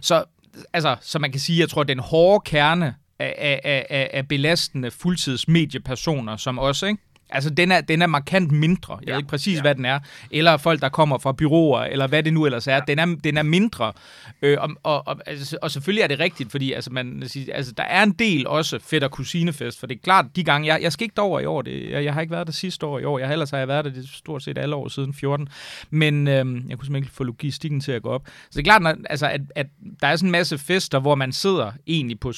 Så 0.00 0.24
altså, 0.72 0.96
så 1.00 1.18
man 1.18 1.30
kan 1.30 1.40
sige, 1.40 1.60
jeg 1.60 1.68
tror, 1.68 1.80
at 1.80 1.88
den 1.88 1.98
hårde 1.98 2.42
kerne 2.44 2.94
af, 3.22 3.60
af, 3.64 3.86
af, 3.90 4.10
af 4.12 4.28
belastende 4.28 4.90
fuldtidsmediepersoner, 4.90 6.36
som 6.36 6.58
også, 6.58 6.86
ikke? 6.86 7.02
Altså, 7.32 7.50
den 7.50 7.72
er, 7.72 7.80
den 7.80 8.02
er 8.02 8.06
markant 8.06 8.52
mindre. 8.52 8.98
Jeg 9.00 9.08
ja, 9.08 9.12
ved 9.12 9.18
ikke 9.18 9.28
præcis, 9.28 9.56
ja. 9.56 9.60
hvad 9.60 9.74
den 9.74 9.84
er. 9.84 9.98
Eller 10.30 10.56
folk, 10.56 10.80
der 10.80 10.88
kommer 10.88 11.18
fra 11.18 11.32
byråer, 11.32 11.84
eller 11.84 12.06
hvad 12.06 12.22
det 12.22 12.32
nu 12.32 12.44
ellers 12.46 12.66
er. 12.66 12.74
Ja. 12.74 12.80
Den, 12.88 12.98
er 12.98 13.06
den 13.24 13.36
er 13.36 13.42
mindre. 13.42 13.92
Øh, 14.42 14.58
og, 14.60 14.70
og, 14.82 15.08
og, 15.08 15.16
altså, 15.26 15.58
og 15.62 15.70
selvfølgelig 15.70 16.02
er 16.02 16.06
det 16.06 16.18
rigtigt, 16.18 16.50
fordi 16.50 16.72
altså, 16.72 16.90
man, 16.90 17.22
altså, 17.52 17.72
der 17.76 17.82
er 17.82 18.02
en 18.02 18.12
del 18.12 18.46
også 18.46 18.78
fedt- 18.82 19.04
og 19.04 19.10
kusinefest, 19.10 19.80
for 19.80 19.86
det 19.86 19.94
er 19.94 20.00
klart, 20.02 20.26
de 20.36 20.44
gange, 20.44 20.66
jeg, 20.66 20.82
jeg 20.82 20.92
skal 20.92 21.04
ikke 21.04 21.16
derover 21.16 21.40
i 21.40 21.44
år, 21.44 21.62
det, 21.62 21.90
jeg, 21.90 22.04
jeg 22.04 22.14
har 22.14 22.20
ikke 22.20 22.32
været 22.32 22.46
der 22.46 22.52
sidste 22.52 22.86
år 22.86 22.98
i 22.98 23.04
år, 23.04 23.18
jeg 23.18 23.28
har 23.28 23.32
ellers 23.32 23.50
har 23.50 23.58
jeg 23.58 23.68
været 23.68 23.84
der 23.84 23.90
det 23.90 24.08
stort 24.08 24.42
set 24.42 24.58
alle 24.58 24.76
år 24.76 24.88
siden 24.88 25.14
14, 25.14 25.48
men 25.90 26.28
øh, 26.28 26.34
jeg 26.34 26.44
kunne 26.44 26.56
simpelthen 26.66 26.96
ikke 26.96 27.10
få 27.10 27.24
logistikken 27.24 27.80
til 27.80 27.92
at 27.92 28.02
gå 28.02 28.08
op. 28.08 28.22
Så 28.26 28.50
det 28.50 28.58
er 28.58 28.62
klart, 28.62 28.82
når, 28.82 28.94
altså, 29.10 29.26
at, 29.26 29.40
at 29.54 29.66
der 30.00 30.06
er 30.06 30.16
sådan 30.16 30.28
en 30.28 30.32
masse 30.32 30.58
fester, 30.58 30.98
hvor 31.00 31.14
man 31.14 31.32
sidder 31.32 31.72
egentlig 31.86 32.20
på 32.20 32.32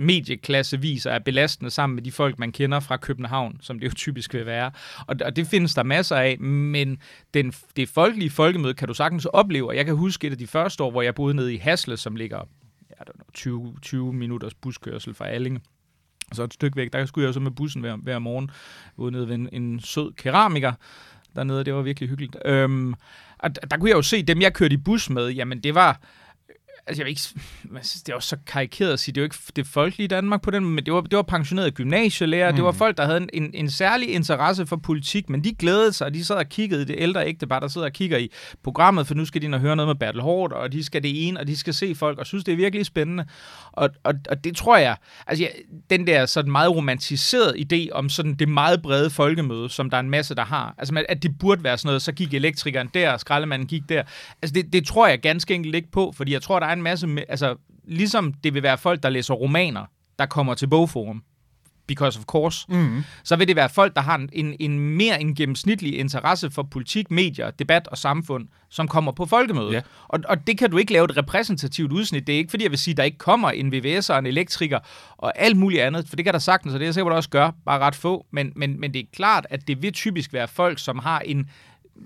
medieklasseviser 0.00 1.10
er 1.10 1.18
belastende 1.18 1.70
sammen 1.70 1.94
med 1.94 2.02
de 2.02 2.12
folk, 2.12 2.38
man 2.38 2.52
kender 2.52 2.80
fra 2.80 2.96
København, 2.96 3.58
som 3.60 3.78
det 3.78 3.86
jo 3.86 3.94
typisk 3.94 4.34
vil 4.34 4.46
være. 4.46 4.70
Og, 5.06 5.16
og 5.24 5.36
det 5.36 5.46
findes 5.46 5.74
der 5.74 5.82
masser 5.82 6.16
af, 6.16 6.38
men 6.40 6.98
den, 7.34 7.52
det 7.76 7.88
folkelige 7.88 8.30
folkemøde 8.30 8.74
kan 8.74 8.88
du 8.88 8.94
sagtens 8.94 9.24
opleve. 9.24 9.68
Og 9.68 9.76
jeg 9.76 9.84
kan 9.84 9.96
huske 9.96 10.26
et 10.26 10.30
af 10.30 10.38
de 10.38 10.46
første 10.46 10.82
år, 10.82 10.90
hvor 10.90 11.02
jeg 11.02 11.14
boede 11.14 11.34
nede 11.34 11.54
i 11.54 11.56
Hasle, 11.56 11.96
som 11.96 12.16
ligger 12.16 12.48
ja, 12.90 13.04
20, 13.34 13.74
20 13.82 14.12
minutters 14.12 14.54
buskørsel 14.54 15.14
fra 15.14 15.28
Allinge. 15.28 15.60
Så 16.32 16.42
et 16.42 16.54
stykke 16.54 16.76
væk, 16.76 16.92
der 16.92 17.06
skulle 17.06 17.26
jeg 17.26 17.34
så 17.34 17.40
med 17.40 17.50
bussen 17.50 17.80
hver, 17.80 17.96
hver 17.96 18.18
morgen, 18.18 18.50
ude 18.96 19.12
nede 19.12 19.28
ved 19.28 19.34
en, 19.34 19.48
en 19.52 19.80
sød 19.80 20.12
keramiker 20.12 20.72
dernede. 21.36 21.64
Det 21.64 21.74
var 21.74 21.82
virkelig 21.82 22.08
hyggeligt. 22.08 22.36
Øhm, 22.44 22.94
og 23.38 23.70
der 23.70 23.76
kunne 23.76 23.90
jeg 23.90 23.96
jo 23.96 24.02
se, 24.02 24.22
dem 24.22 24.40
jeg 24.40 24.54
kørte 24.54 24.74
i 24.74 24.76
bus 24.76 25.10
med, 25.10 25.28
jamen 25.28 25.60
det 25.60 25.74
var 25.74 26.00
altså 26.90 27.02
jeg 27.02 27.04
vil 27.04 27.10
ikke, 27.10 28.00
det 28.06 28.08
er 28.08 28.14
også 28.14 28.28
så 28.28 28.36
karikeret 28.46 28.92
at 28.92 29.00
sige, 29.00 29.12
det 29.12 29.20
er 29.20 29.22
jo 29.22 29.24
ikke 29.24 29.36
det 29.56 29.66
folkelige 29.66 30.08
Danmark 30.08 30.42
på 30.42 30.50
den, 30.50 30.64
men 30.64 30.86
det 30.86 30.94
var, 30.94 31.00
det 31.00 31.16
var 31.16 31.22
pensionerede 31.22 31.70
gymnasielærer, 31.70 32.50
mm. 32.50 32.56
det 32.56 32.64
var 32.64 32.70
mm. 32.70 32.78
folk, 32.78 32.96
der 32.96 33.06
havde 33.06 33.26
en, 33.32 33.50
en, 33.54 33.70
særlig 33.70 34.08
interesse 34.08 34.66
for 34.66 34.76
politik, 34.76 35.30
men 35.30 35.44
de 35.44 35.54
glædede 35.54 35.92
sig, 35.92 36.06
og 36.06 36.14
de 36.14 36.24
sad 36.24 36.36
og 36.36 36.48
kiggede, 36.48 36.84
det 36.84 36.94
ældre 36.98 37.26
ægtepar, 37.26 37.60
der 37.60 37.68
sidder 37.68 37.86
og 37.86 37.92
kigger 37.92 38.18
i 38.18 38.30
programmet, 38.62 39.06
for 39.06 39.14
nu 39.14 39.24
skal 39.24 39.40
de 39.40 39.46
ind 39.46 39.54
og 39.54 39.60
høre 39.60 39.76
noget 39.76 39.88
med 39.88 39.94
Bertel 39.94 40.20
Hård, 40.20 40.52
og 40.52 40.72
de 40.72 40.84
skal 40.84 41.02
det 41.02 41.28
ene, 41.28 41.40
og 41.40 41.46
de 41.46 41.56
skal 41.56 41.74
se 41.74 41.94
folk, 41.94 42.18
og 42.18 42.26
synes, 42.26 42.44
det 42.44 42.52
er 42.52 42.56
virkelig 42.56 42.86
spændende. 42.86 43.24
Og, 43.72 43.90
og, 44.04 44.14
og 44.30 44.44
det 44.44 44.56
tror 44.56 44.76
jeg, 44.76 44.96
altså 45.26 45.44
jeg, 45.44 45.52
den 45.90 46.06
der 46.06 46.26
sådan 46.26 46.52
meget 46.52 46.70
romantiserede 46.70 47.54
idé 47.58 47.92
om 47.92 48.08
sådan 48.08 48.34
det 48.34 48.48
meget 48.48 48.82
brede 48.82 49.10
folkemøde, 49.10 49.68
som 49.68 49.90
der 49.90 49.96
er 49.96 50.00
en 50.00 50.10
masse, 50.10 50.34
der 50.34 50.44
har, 50.44 50.74
altså 50.78 51.04
at 51.08 51.22
det 51.22 51.38
burde 51.38 51.64
være 51.64 51.78
sådan 51.78 51.88
noget, 51.88 52.02
så 52.02 52.12
gik 52.12 52.34
elektrikeren 52.34 52.90
der, 52.94 53.16
skraldemanden 53.16 53.68
gik 53.68 53.82
der, 53.88 54.02
altså 54.42 54.54
det, 54.54 54.72
det 54.72 54.86
tror 54.86 55.06
jeg 55.06 55.20
ganske 55.20 55.54
enkelt 55.54 55.74
ikke 55.74 55.90
på, 55.90 56.12
fordi 56.16 56.32
jeg 56.32 56.42
tror, 56.42 56.60
der 56.60 56.66
er 56.66 56.72
en 56.72 56.79
masse, 56.82 57.08
altså 57.28 57.56
ligesom 57.84 58.32
det 58.32 58.54
vil 58.54 58.62
være 58.62 58.78
folk, 58.78 59.02
der 59.02 59.10
læser 59.10 59.34
romaner, 59.34 59.84
der 60.18 60.26
kommer 60.26 60.54
til 60.54 60.66
bogforum, 60.66 61.22
because 61.90 62.18
of 62.18 62.24
course, 62.24 62.66
mm. 62.68 63.04
så 63.24 63.36
vil 63.36 63.48
det 63.48 63.56
være 63.56 63.68
folk, 63.68 63.96
der 63.96 64.02
har 64.02 64.14
en, 64.14 64.28
en, 64.32 64.56
en 64.60 64.78
mere 64.78 65.20
en 65.20 65.34
gennemsnitlig 65.34 65.98
interesse 65.98 66.50
for 66.50 66.62
politik, 66.62 67.10
medier, 67.10 67.50
debat 67.50 67.88
og 67.88 67.98
samfund, 67.98 68.48
som 68.68 68.88
kommer 68.88 69.12
på 69.12 69.26
folkemødet. 69.26 69.72
Ja. 69.72 69.80
Og, 70.08 70.20
og 70.28 70.46
det 70.46 70.58
kan 70.58 70.70
du 70.70 70.78
ikke 70.78 70.92
lave 70.92 71.04
et 71.04 71.16
repræsentativt 71.16 71.92
udsnit. 71.92 72.26
Det 72.26 72.32
er 72.32 72.36
ikke 72.36 72.50
fordi, 72.50 72.64
jeg 72.64 72.70
vil 72.70 72.78
sige, 72.78 72.92
at 72.92 72.96
der 72.96 73.02
ikke 73.02 73.18
kommer 73.18 73.50
en 73.50 73.72
VVS 73.72 74.10
og 74.10 74.18
en 74.18 74.26
elektriker 74.26 74.78
og 75.16 75.32
alt 75.38 75.56
muligt 75.56 75.82
andet, 75.82 76.08
for 76.08 76.16
det 76.16 76.24
kan 76.24 76.34
der 76.34 76.40
sagtens, 76.40 76.74
og 76.74 76.80
det 76.80 76.84
er 76.84 76.86
jeg 76.86 76.94
sikkert 76.94 77.14
også 77.14 77.30
gør, 77.30 77.50
bare 77.64 77.78
ret 77.78 77.94
få. 77.94 78.26
Men, 78.30 78.52
men, 78.56 78.80
men 78.80 78.94
det 78.94 79.00
er 79.00 79.06
klart, 79.12 79.46
at 79.50 79.68
det 79.68 79.82
vil 79.82 79.92
typisk 79.92 80.32
være 80.32 80.48
folk, 80.48 80.78
som 80.78 80.98
har 80.98 81.20
en 81.20 81.50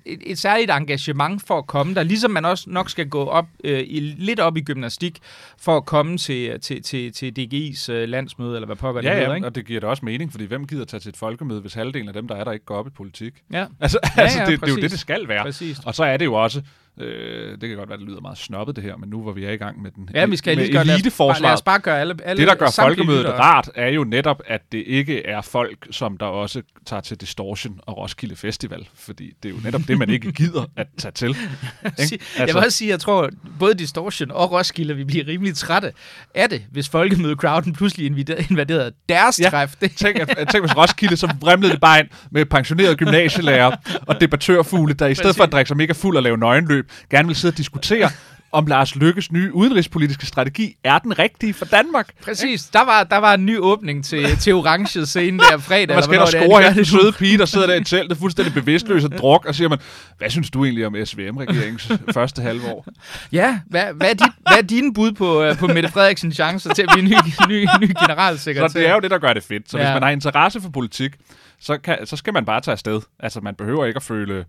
et, 0.05 0.21
et 0.27 0.39
særligt 0.39 0.71
engagement 0.71 1.47
for 1.47 1.59
at 1.59 1.67
komme 1.67 1.95
der, 1.95 2.03
ligesom 2.03 2.31
man 2.31 2.45
også 2.45 2.71
nok 2.71 2.91
skal 2.91 3.09
gå 3.09 3.25
op 3.25 3.47
øh, 3.65 3.85
i, 3.87 4.01
lidt 4.01 4.41
op 4.41 4.57
i 4.57 4.61
gymnastik 4.61 5.19
for 5.59 5.77
at 5.77 5.85
komme 5.85 6.19
til, 6.19 6.61
til, 6.61 6.83
til, 6.83 7.13
til 7.13 7.33
DGI's 7.39 7.93
øh, 7.93 8.09
landsmøde, 8.09 8.55
eller 8.55 8.67
hvad 8.67 8.77
pokker 8.77 9.01
ja, 9.05 9.11
det 9.11 9.19
hedder, 9.19 9.35
ikke? 9.35 9.47
og 9.47 9.55
det 9.55 9.67
giver 9.67 9.81
da 9.81 9.87
også 9.87 10.05
mening, 10.05 10.31
fordi 10.31 10.45
hvem 10.45 10.67
gider 10.67 10.85
tage 10.85 11.01
til 11.01 11.09
et 11.09 11.17
folkemøde, 11.17 11.61
hvis 11.61 11.75
halvdelen 11.75 12.09
af 12.09 12.15
dem, 12.15 12.29
der 12.29 12.37
er 12.37 12.45
der, 12.45 12.53
ikke 12.53 12.65
går 12.65 12.77
op 12.77 12.87
i 12.87 12.91
politik? 12.91 13.35
Ja, 13.53 13.67
altså, 13.81 13.99
ja, 14.17 14.23
altså 14.23 14.39
ja, 14.39 14.47
det, 14.47 14.61
det 14.61 14.69
er 14.69 14.73
jo 14.73 14.77
det, 14.77 14.91
det 14.91 14.99
skal 14.99 15.29
være. 15.29 15.43
Præcis. 15.45 15.79
Og 15.87 15.95
så 15.95 16.05
er 16.05 16.17
det 16.17 16.25
jo 16.25 16.35
også, 16.35 16.63
Øh, 17.01 17.61
det 17.61 17.69
kan 17.69 17.77
godt 17.79 17.89
være, 17.89 17.99
det 17.99 18.07
lyder 18.07 18.21
meget 18.21 18.39
snobbet 18.39 18.77
det 18.77 18.85
her, 18.85 18.97
men 18.97 19.09
nu 19.09 19.23
hvor 19.23 19.33
vi 19.33 19.45
er 19.45 19.51
i 19.51 19.57
gang 19.57 19.83
med 19.83 19.91
den 19.91 20.11
ja, 20.15 20.27
vi 20.27 20.37
skal 20.37 20.57
med 20.57 20.65
lige 20.65 20.73
gøre, 20.73 20.83
eliteforsvaret. 20.83 21.43
Lad 21.43 21.53
os 21.53 21.63
bare 21.63 21.79
gøre 21.79 22.01
alle, 22.01 22.15
alle 22.25 22.41
Det, 22.41 22.49
der 22.49 22.55
gør 22.55 22.71
folkemødet 22.77 23.27
rart, 23.27 23.71
er 23.75 23.89
jo 23.89 24.05
netop, 24.05 24.43
at 24.47 24.61
det 24.73 24.85
ikke 24.87 25.27
er 25.27 25.41
folk, 25.41 25.87
som 25.91 26.17
der 26.17 26.27
også 26.27 26.63
tager 26.87 27.01
til 27.01 27.21
Distortion 27.21 27.81
og 27.83 27.97
Roskilde 27.97 28.37
Festival, 28.37 28.89
fordi 28.95 29.33
det 29.43 29.49
er 29.49 29.53
jo 29.55 29.61
netop 29.65 29.81
det, 29.89 29.99
man 29.99 30.11
ikke 30.11 30.33
gider 30.43 30.65
at 30.77 30.87
tage 30.99 31.13
til. 31.13 31.37
Altså, 31.83 32.19
jeg 32.39 32.47
vil 32.47 32.57
også 32.57 32.71
sige, 32.71 32.91
jeg 32.91 33.01
tror, 33.01 33.31
både 33.59 33.75
Distortion 33.75 34.31
og 34.31 34.53
Roskilde 34.53 34.97
vil 34.97 35.05
blive 35.07 35.27
rimelig 35.27 35.55
trætte 35.55 35.93
af 36.35 36.51
det, 36.51 36.63
hvis 36.71 36.89
folkemødet-crowden 36.89 37.73
pludselig 37.73 38.07
invaderede 38.51 38.93
deres 39.09 39.41
ja, 39.41 39.51
træf. 39.51 39.75
tænk, 39.75 40.17
tænk, 40.51 40.65
hvis 40.65 40.77
Roskilde, 40.77 41.17
så 41.17 41.35
vrimlede 41.41 41.73
det 41.73 41.81
bare 41.81 42.01
ind 42.01 42.09
med 42.31 42.45
pensionerede 42.45 42.97
gymnasielærer 42.97 43.77
og 44.07 44.21
debattørfugle, 44.21 44.95
der 44.95 45.07
i 45.07 45.15
stedet 45.15 45.37
for 45.37 45.45
at 45.45 45.53
drikke 45.53 45.69
sig 45.69 45.77
mega 45.77 45.93
fuld 45.93 46.17
og 46.17 46.23
lave 46.23 46.39
nøgenløb, 46.39 46.84
beløb 46.85 47.11
gerne 47.11 47.29
vil 47.29 47.37
sidde 47.37 47.53
og 47.53 47.59
diskutere, 47.59 48.11
om 48.53 48.67
Lars 48.67 48.97
Lykkes 48.97 49.33
nye 49.33 49.55
udenrigspolitiske 49.55 50.26
strategi 50.26 50.76
er 50.85 50.99
den 50.99 51.19
rigtige 51.19 51.55
for 51.55 51.64
Danmark. 51.64 52.09
Præcis. 52.25 52.64
Der 52.64 52.85
var, 52.85 53.05
der 53.05 53.17
var 53.17 53.35
en 53.35 53.47
ny 53.47 53.59
åbning 53.59 54.05
til, 54.05 54.37
til 54.37 54.55
orange 54.55 55.07
scene 55.07 55.38
der 55.38 55.59
fredag. 55.59 55.97
Man 55.97 56.03
skal 56.03 56.19
der 56.19 56.26
score 56.26 56.62
her 56.62 56.75
den 56.75 56.85
søde 56.85 57.12
pige, 57.12 57.38
der 57.38 57.45
sidder 57.45 57.67
der 57.67 57.75
i 57.75 57.85
teltet 57.85 58.19
fuldstændig 58.19 58.55
bevidstløs 58.55 59.05
og 59.05 59.12
druk, 59.12 59.45
og 59.47 59.55
siger 59.55 59.69
man, 59.69 59.79
hvad 60.19 60.31
synes 60.31 60.50
du 60.50 60.64
egentlig 60.64 60.87
om 60.87 60.97
SVM-regeringens 61.05 61.93
første 62.14 62.43
halvår? 62.43 62.87
Ja, 63.33 63.61
hvad, 63.67 63.85
hvad, 63.95 64.11
er 64.11 64.14
dit, 64.14 64.33
hvad 64.49 64.59
er 64.59 64.62
dine 64.62 64.95
bud 64.95 65.12
på, 65.12 65.49
uh, 65.49 65.57
på 65.57 65.67
Mette 65.67 65.88
Frederiksens 65.88 66.35
chancer 66.35 66.75
til 66.75 66.83
at 66.83 66.88
blive 66.93 67.09
ny, 67.09 67.14
ny, 67.49 67.67
ny 67.81 67.93
generalsekretær? 68.00 68.69
Så 68.69 68.79
det 68.79 68.88
er 68.88 68.95
jo 68.95 69.00
det, 69.00 69.11
der 69.11 69.19
gør 69.19 69.33
det 69.33 69.45
fedt. 69.45 69.71
Så 69.71 69.79
ja. 69.79 69.85
hvis 69.85 69.95
man 69.95 70.03
har 70.03 70.11
interesse 70.11 70.61
for 70.61 70.69
politik, 70.71 71.12
så, 71.61 71.79
kan, 71.79 71.99
så 72.05 72.17
skal 72.17 72.33
man 72.33 72.45
bare 72.45 72.61
tage 72.61 72.73
afsted. 72.73 73.00
Altså, 73.21 73.41
man 73.41 73.55
behøver 73.55 73.85
ikke 73.85 73.97
at 73.97 74.03
føle 74.03 74.45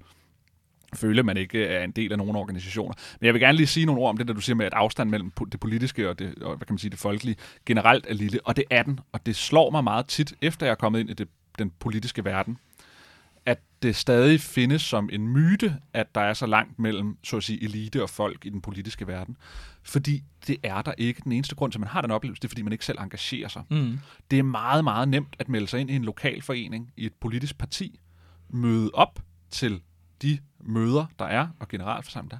føle, 0.96 1.20
at 1.20 1.26
man 1.26 1.38
ikke 1.38 1.66
er 1.66 1.84
en 1.84 1.92
del 1.92 2.12
af 2.12 2.18
nogle 2.18 2.40
organisationer. 2.40 2.94
Men 3.20 3.26
jeg 3.26 3.34
vil 3.34 3.42
gerne 3.42 3.58
lige 3.58 3.68
sige 3.68 3.86
nogle 3.86 4.02
ord 4.02 4.10
om 4.10 4.18
det, 4.18 4.28
der 4.28 4.34
du 4.34 4.42
siger 4.42 4.56
med, 4.56 4.66
at 4.66 4.74
afstand 4.74 5.10
mellem 5.10 5.32
det 5.52 5.60
politiske 5.60 6.10
og 6.10 6.20
det, 6.20 6.36
og, 6.42 6.56
hvad 6.56 6.66
kan 6.66 6.74
man 6.74 6.80
sige, 6.80 6.92
det 6.92 7.00
folkelige 7.00 7.36
generelt 7.66 8.06
er 8.10 8.14
lille, 8.14 8.40
og 8.44 8.56
det 8.56 8.64
er 8.70 8.84
den, 8.84 9.00
og 9.12 9.26
det 9.26 9.36
slår 9.36 9.72
mig 9.72 9.84
meget 9.84 10.06
tit, 10.06 10.34
efter 10.42 10.66
jeg 10.66 10.72
er 10.72 10.76
kommet 10.76 11.00
ind 11.00 11.10
i 11.10 11.14
det, 11.14 11.28
den 11.60 11.72
politiske 11.80 12.26
verden, 12.26 12.58
at 13.46 13.60
det 13.82 13.96
stadig 13.96 14.42
findes 14.42 14.82
som 14.82 15.10
en 15.14 15.28
myte, 15.28 15.76
at 15.94 16.16
der 16.16 16.22
er 16.22 16.34
så 16.34 16.46
langt 16.46 16.80
mellem, 16.80 17.18
så 17.24 17.38
at 17.38 17.44
sige, 17.44 17.64
elite 17.64 18.04
og 18.04 18.10
folk 18.10 18.46
i 18.46 18.50
den 18.50 18.62
politiske 18.62 19.08
verden. 19.08 19.38
Fordi 19.84 20.24
det 20.48 20.58
er 20.64 20.82
der 20.82 20.94
ikke. 20.98 21.22
Den 21.24 21.32
eneste 21.32 21.56
grund 21.56 21.72
til, 21.72 21.78
at 21.78 21.82
man 21.82 21.90
har 21.90 22.02
den 22.02 22.12
oplevelse, 22.12 22.42
det 22.42 22.48
er, 22.48 22.50
fordi 22.50 22.62
man 22.62 22.72
ikke 22.72 22.86
selv 22.86 23.00
engagerer 23.00 23.48
sig. 23.48 23.64
Mm. 23.70 24.00
Det 24.32 24.40
er 24.40 24.44
meget, 24.44 24.84
meget 24.84 25.08
nemt 25.08 25.36
at 25.40 25.50
melde 25.50 25.68
sig 25.68 25.80
ind 25.80 25.92
i 25.92 25.96
en 25.96 26.06
lokal 26.06 26.42
forening, 26.42 26.94
i 26.98 27.06
et 27.06 27.14
politisk 27.22 27.58
parti, 27.58 28.00
møde 28.50 28.92
op 28.94 29.20
til 29.50 29.82
de 30.26 30.40
møder, 30.60 31.06
der 31.20 31.26
er, 31.26 31.48
og 31.60 31.68
generalforsamlinger. 31.68 32.40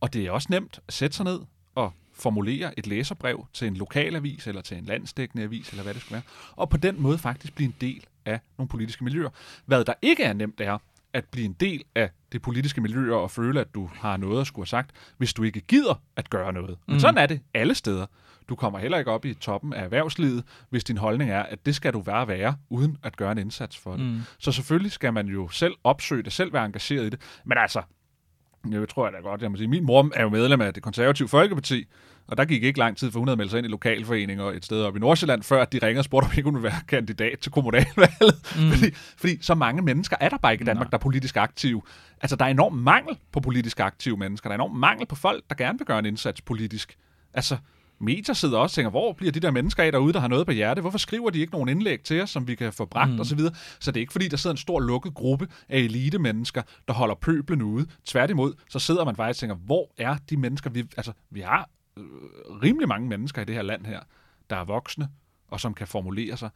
Og 0.00 0.12
det 0.12 0.26
er 0.26 0.30
også 0.30 0.48
nemt 0.50 0.80
at 0.88 0.94
sætte 0.94 1.16
sig 1.16 1.24
ned 1.24 1.40
og 1.74 1.92
formulere 2.12 2.78
et 2.78 2.86
læserbrev 2.86 3.46
til 3.52 3.66
en 3.66 3.76
lokal 3.76 4.16
avis, 4.16 4.46
eller 4.46 4.62
til 4.62 4.76
en 4.76 4.84
landsdækkende 4.84 5.44
avis, 5.44 5.70
eller 5.70 5.82
hvad 5.82 5.94
det 5.94 6.02
skal 6.02 6.12
være, 6.12 6.22
og 6.56 6.70
på 6.70 6.76
den 6.76 7.02
måde 7.02 7.18
faktisk 7.18 7.54
blive 7.54 7.66
en 7.66 7.74
del 7.80 8.04
af 8.24 8.40
nogle 8.58 8.68
politiske 8.68 9.04
miljøer. 9.04 9.30
Hvad 9.66 9.84
der 9.84 9.94
ikke 10.02 10.22
er 10.22 10.32
nemt 10.32 10.60
er, 10.60 10.78
at 11.16 11.24
blive 11.24 11.44
en 11.44 11.52
del 11.52 11.82
af 11.94 12.10
det 12.32 12.42
politiske 12.42 12.80
miljø 12.80 13.14
og 13.14 13.30
føle, 13.30 13.60
at 13.60 13.74
du 13.74 13.90
har 13.94 14.16
noget 14.16 14.40
at 14.40 14.46
skulle 14.46 14.64
have 14.64 14.68
sagt, 14.68 14.90
hvis 15.18 15.34
du 15.34 15.42
ikke 15.42 15.60
gider 15.60 16.02
at 16.16 16.30
gøre 16.30 16.52
noget. 16.52 16.78
Men 16.86 16.94
mm. 16.94 17.00
sådan 17.00 17.18
er 17.18 17.26
det 17.26 17.40
alle 17.54 17.74
steder. 17.74 18.06
Du 18.48 18.54
kommer 18.54 18.78
heller 18.78 18.98
ikke 18.98 19.10
op 19.10 19.24
i 19.24 19.34
toppen 19.34 19.72
af 19.72 19.84
erhvervslivet, 19.84 20.44
hvis 20.70 20.84
din 20.84 20.96
holdning 20.96 21.30
er, 21.30 21.42
at 21.42 21.66
det 21.66 21.74
skal 21.74 21.92
du 21.92 22.00
være 22.00 22.28
være, 22.28 22.56
uden 22.70 22.98
at 23.02 23.16
gøre 23.16 23.32
en 23.32 23.38
indsats 23.38 23.76
for 23.78 23.92
det. 23.96 24.00
Mm. 24.00 24.20
Så 24.38 24.52
selvfølgelig 24.52 24.92
skal 24.92 25.12
man 25.12 25.26
jo 25.26 25.48
selv 25.48 25.74
opsøge 25.84 26.22
det, 26.22 26.32
selv 26.32 26.52
være 26.52 26.64
engageret 26.64 27.06
i 27.06 27.08
det. 27.08 27.20
Men 27.44 27.58
altså, 27.58 27.82
jeg 28.70 28.88
tror 28.88 29.06
jeg 29.06 29.12
da 29.12 29.18
godt, 29.18 29.42
jeg 29.42 29.50
må 29.50 29.56
sige, 29.56 29.68
min 29.68 29.84
mor 29.84 30.10
er 30.14 30.22
jo 30.22 30.28
medlem 30.28 30.60
af 30.60 30.74
det 30.74 30.82
konservative 30.82 31.28
Folkeparti, 31.28 31.84
og 32.28 32.36
der 32.36 32.44
gik 32.44 32.62
ikke 32.62 32.78
lang 32.78 32.96
tid, 32.96 33.10
for 33.10 33.18
hun 33.18 33.28
havde 33.28 33.36
meldt 33.36 33.50
sig 33.50 33.58
ind 33.58 33.66
i 33.66 33.70
lokalforeninger 33.70 34.44
et 34.44 34.64
sted 34.64 34.82
op 34.82 34.96
i 34.96 34.98
Nordsjælland, 34.98 35.42
før 35.42 35.64
de 35.64 35.78
ringede 35.82 36.00
og 36.00 36.04
spurgte, 36.04 36.26
om 36.26 36.32
ikke 36.36 36.42
hun 36.42 36.54
ville 36.54 36.64
være 36.64 36.80
kandidat 36.88 37.38
til 37.38 37.52
kommunalvalget. 37.52 38.54
Mm. 38.56 38.70
fordi, 38.72 38.94
fordi 38.94 39.38
så 39.40 39.54
mange 39.54 39.82
mennesker 39.82 40.16
er 40.20 40.28
der 40.28 40.38
bare 40.38 40.52
ikke 40.52 40.62
i 40.62 40.66
Danmark, 40.66 40.90
der 40.90 40.96
er 40.96 41.02
politisk 41.02 41.36
aktive. 41.36 41.82
Altså, 42.20 42.36
der 42.36 42.44
er 42.44 42.48
enorm 42.48 42.72
mangel 42.72 43.16
på 43.32 43.40
politisk 43.40 43.80
aktive 43.80 44.16
mennesker. 44.16 44.48
Der 44.48 44.52
er 44.52 44.58
enorm 44.58 44.76
mangel 44.76 45.06
på 45.06 45.14
folk, 45.14 45.44
der 45.48 45.54
gerne 45.54 45.78
vil 45.78 45.86
gøre 45.86 45.98
en 45.98 46.06
indsats 46.06 46.40
politisk. 46.40 46.96
Altså, 47.34 47.56
medier 48.00 48.34
sidder 48.34 48.58
også 48.58 48.72
og 48.72 48.74
tænker, 48.74 48.90
hvor 48.90 49.12
bliver 49.12 49.32
de 49.32 49.40
der 49.40 49.50
mennesker 49.50 49.82
af 49.82 49.92
derude, 49.92 50.12
der 50.12 50.20
har 50.20 50.28
noget 50.28 50.46
på 50.46 50.52
hjerte? 50.52 50.80
Hvorfor 50.80 50.98
skriver 50.98 51.30
de 51.30 51.38
ikke 51.38 51.52
nogen 51.52 51.68
indlæg 51.68 52.00
til 52.00 52.22
os, 52.22 52.30
som 52.30 52.48
vi 52.48 52.54
kan 52.54 52.72
få 52.72 52.84
bragt 52.84 53.12
mm. 53.12 53.20
osv.? 53.20 53.40
Så 53.80 53.90
det 53.90 53.96
er 53.96 54.00
ikke 54.00 54.12
fordi, 54.12 54.28
der 54.28 54.36
sidder 54.36 54.54
en 54.54 54.58
stor 54.58 54.80
lukket 54.80 55.14
gruppe 55.14 55.48
af 55.68 55.78
elite 55.78 56.18
mennesker, 56.18 56.62
der 56.88 56.94
holder 56.94 57.14
pøblen 57.14 57.62
ude. 57.62 57.86
Tværtimod, 58.04 58.54
så 58.68 58.78
sidder 58.78 59.04
man 59.04 59.16
faktisk 59.16 59.36
og 59.36 59.40
tænker, 59.40 59.56
hvor 59.56 59.90
er 59.98 60.16
de 60.30 60.36
mennesker? 60.36 60.70
Vi, 60.70 60.84
altså, 60.96 61.12
vi 61.30 61.40
har 61.40 61.68
rimelig 62.62 62.88
mange 62.88 63.08
mennesker 63.08 63.42
i 63.42 63.44
det 63.44 63.54
her 63.54 63.62
land 63.62 63.86
her, 63.86 64.00
der 64.50 64.56
er 64.56 64.64
voksne, 64.64 65.08
og 65.48 65.60
som 65.60 65.74
kan 65.74 65.86
formulere 65.86 66.36
sig 66.36 66.50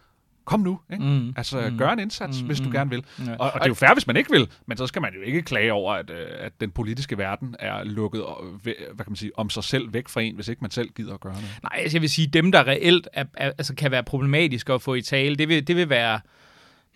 kom 0.45 0.61
nu. 0.61 0.81
Ikke? 0.93 1.05
Mm. 1.05 1.33
Altså, 1.37 1.69
mm. 1.71 1.79
gør 1.79 1.91
en 1.91 1.99
indsats, 1.99 2.41
mm. 2.41 2.47
hvis 2.47 2.59
du 2.59 2.65
mm. 2.65 2.73
gerne 2.73 2.91
vil. 2.91 3.05
Ja. 3.27 3.33
Og, 3.33 3.53
og 3.53 3.55
det 3.55 3.65
er 3.65 3.69
jo 3.69 3.75
fair, 3.75 3.93
hvis 3.93 4.07
man 4.07 4.17
ikke 4.17 4.31
vil, 4.31 4.49
men 4.67 4.77
så 4.77 4.87
skal 4.87 5.03
man 5.03 5.15
jo 5.15 5.21
ikke 5.21 5.43
klage 5.43 5.73
over, 5.73 5.95
at, 5.95 6.11
øh, 6.11 6.27
at 6.39 6.61
den 6.61 6.71
politiske 6.71 7.19
verden 7.19 7.57
er 7.59 7.85
lukket 7.85 8.23
hvad 8.63 8.75
kan 8.97 9.05
man 9.09 9.17
sige, 9.17 9.39
om 9.39 9.51
sig 9.51 9.65
selv 9.65 9.93
væk 9.93 10.09
fra 10.09 10.21
en, 10.21 10.35
hvis 10.35 10.49
ikke 10.49 10.61
man 10.61 10.71
selv 10.71 10.89
gider 10.89 11.15
at 11.15 11.21
gøre 11.21 11.33
noget. 11.33 11.49
Nej, 11.63 11.73
altså 11.83 11.97
jeg 11.97 12.03
vil 12.03 12.11
sige, 12.11 12.27
dem, 12.27 12.53
der 12.53 12.67
reelt 12.67 13.09
er, 13.13 13.25
er, 13.35 13.47
altså, 13.47 13.75
kan 13.75 13.91
være 13.91 14.03
problematiske 14.03 14.73
at 14.73 14.83
få 14.83 14.95
i 14.95 15.03
tale, 15.03 15.37
det 15.37 15.49
vil, 15.49 15.67
det 15.67 15.77
vil 15.77 15.89
være 15.89 16.21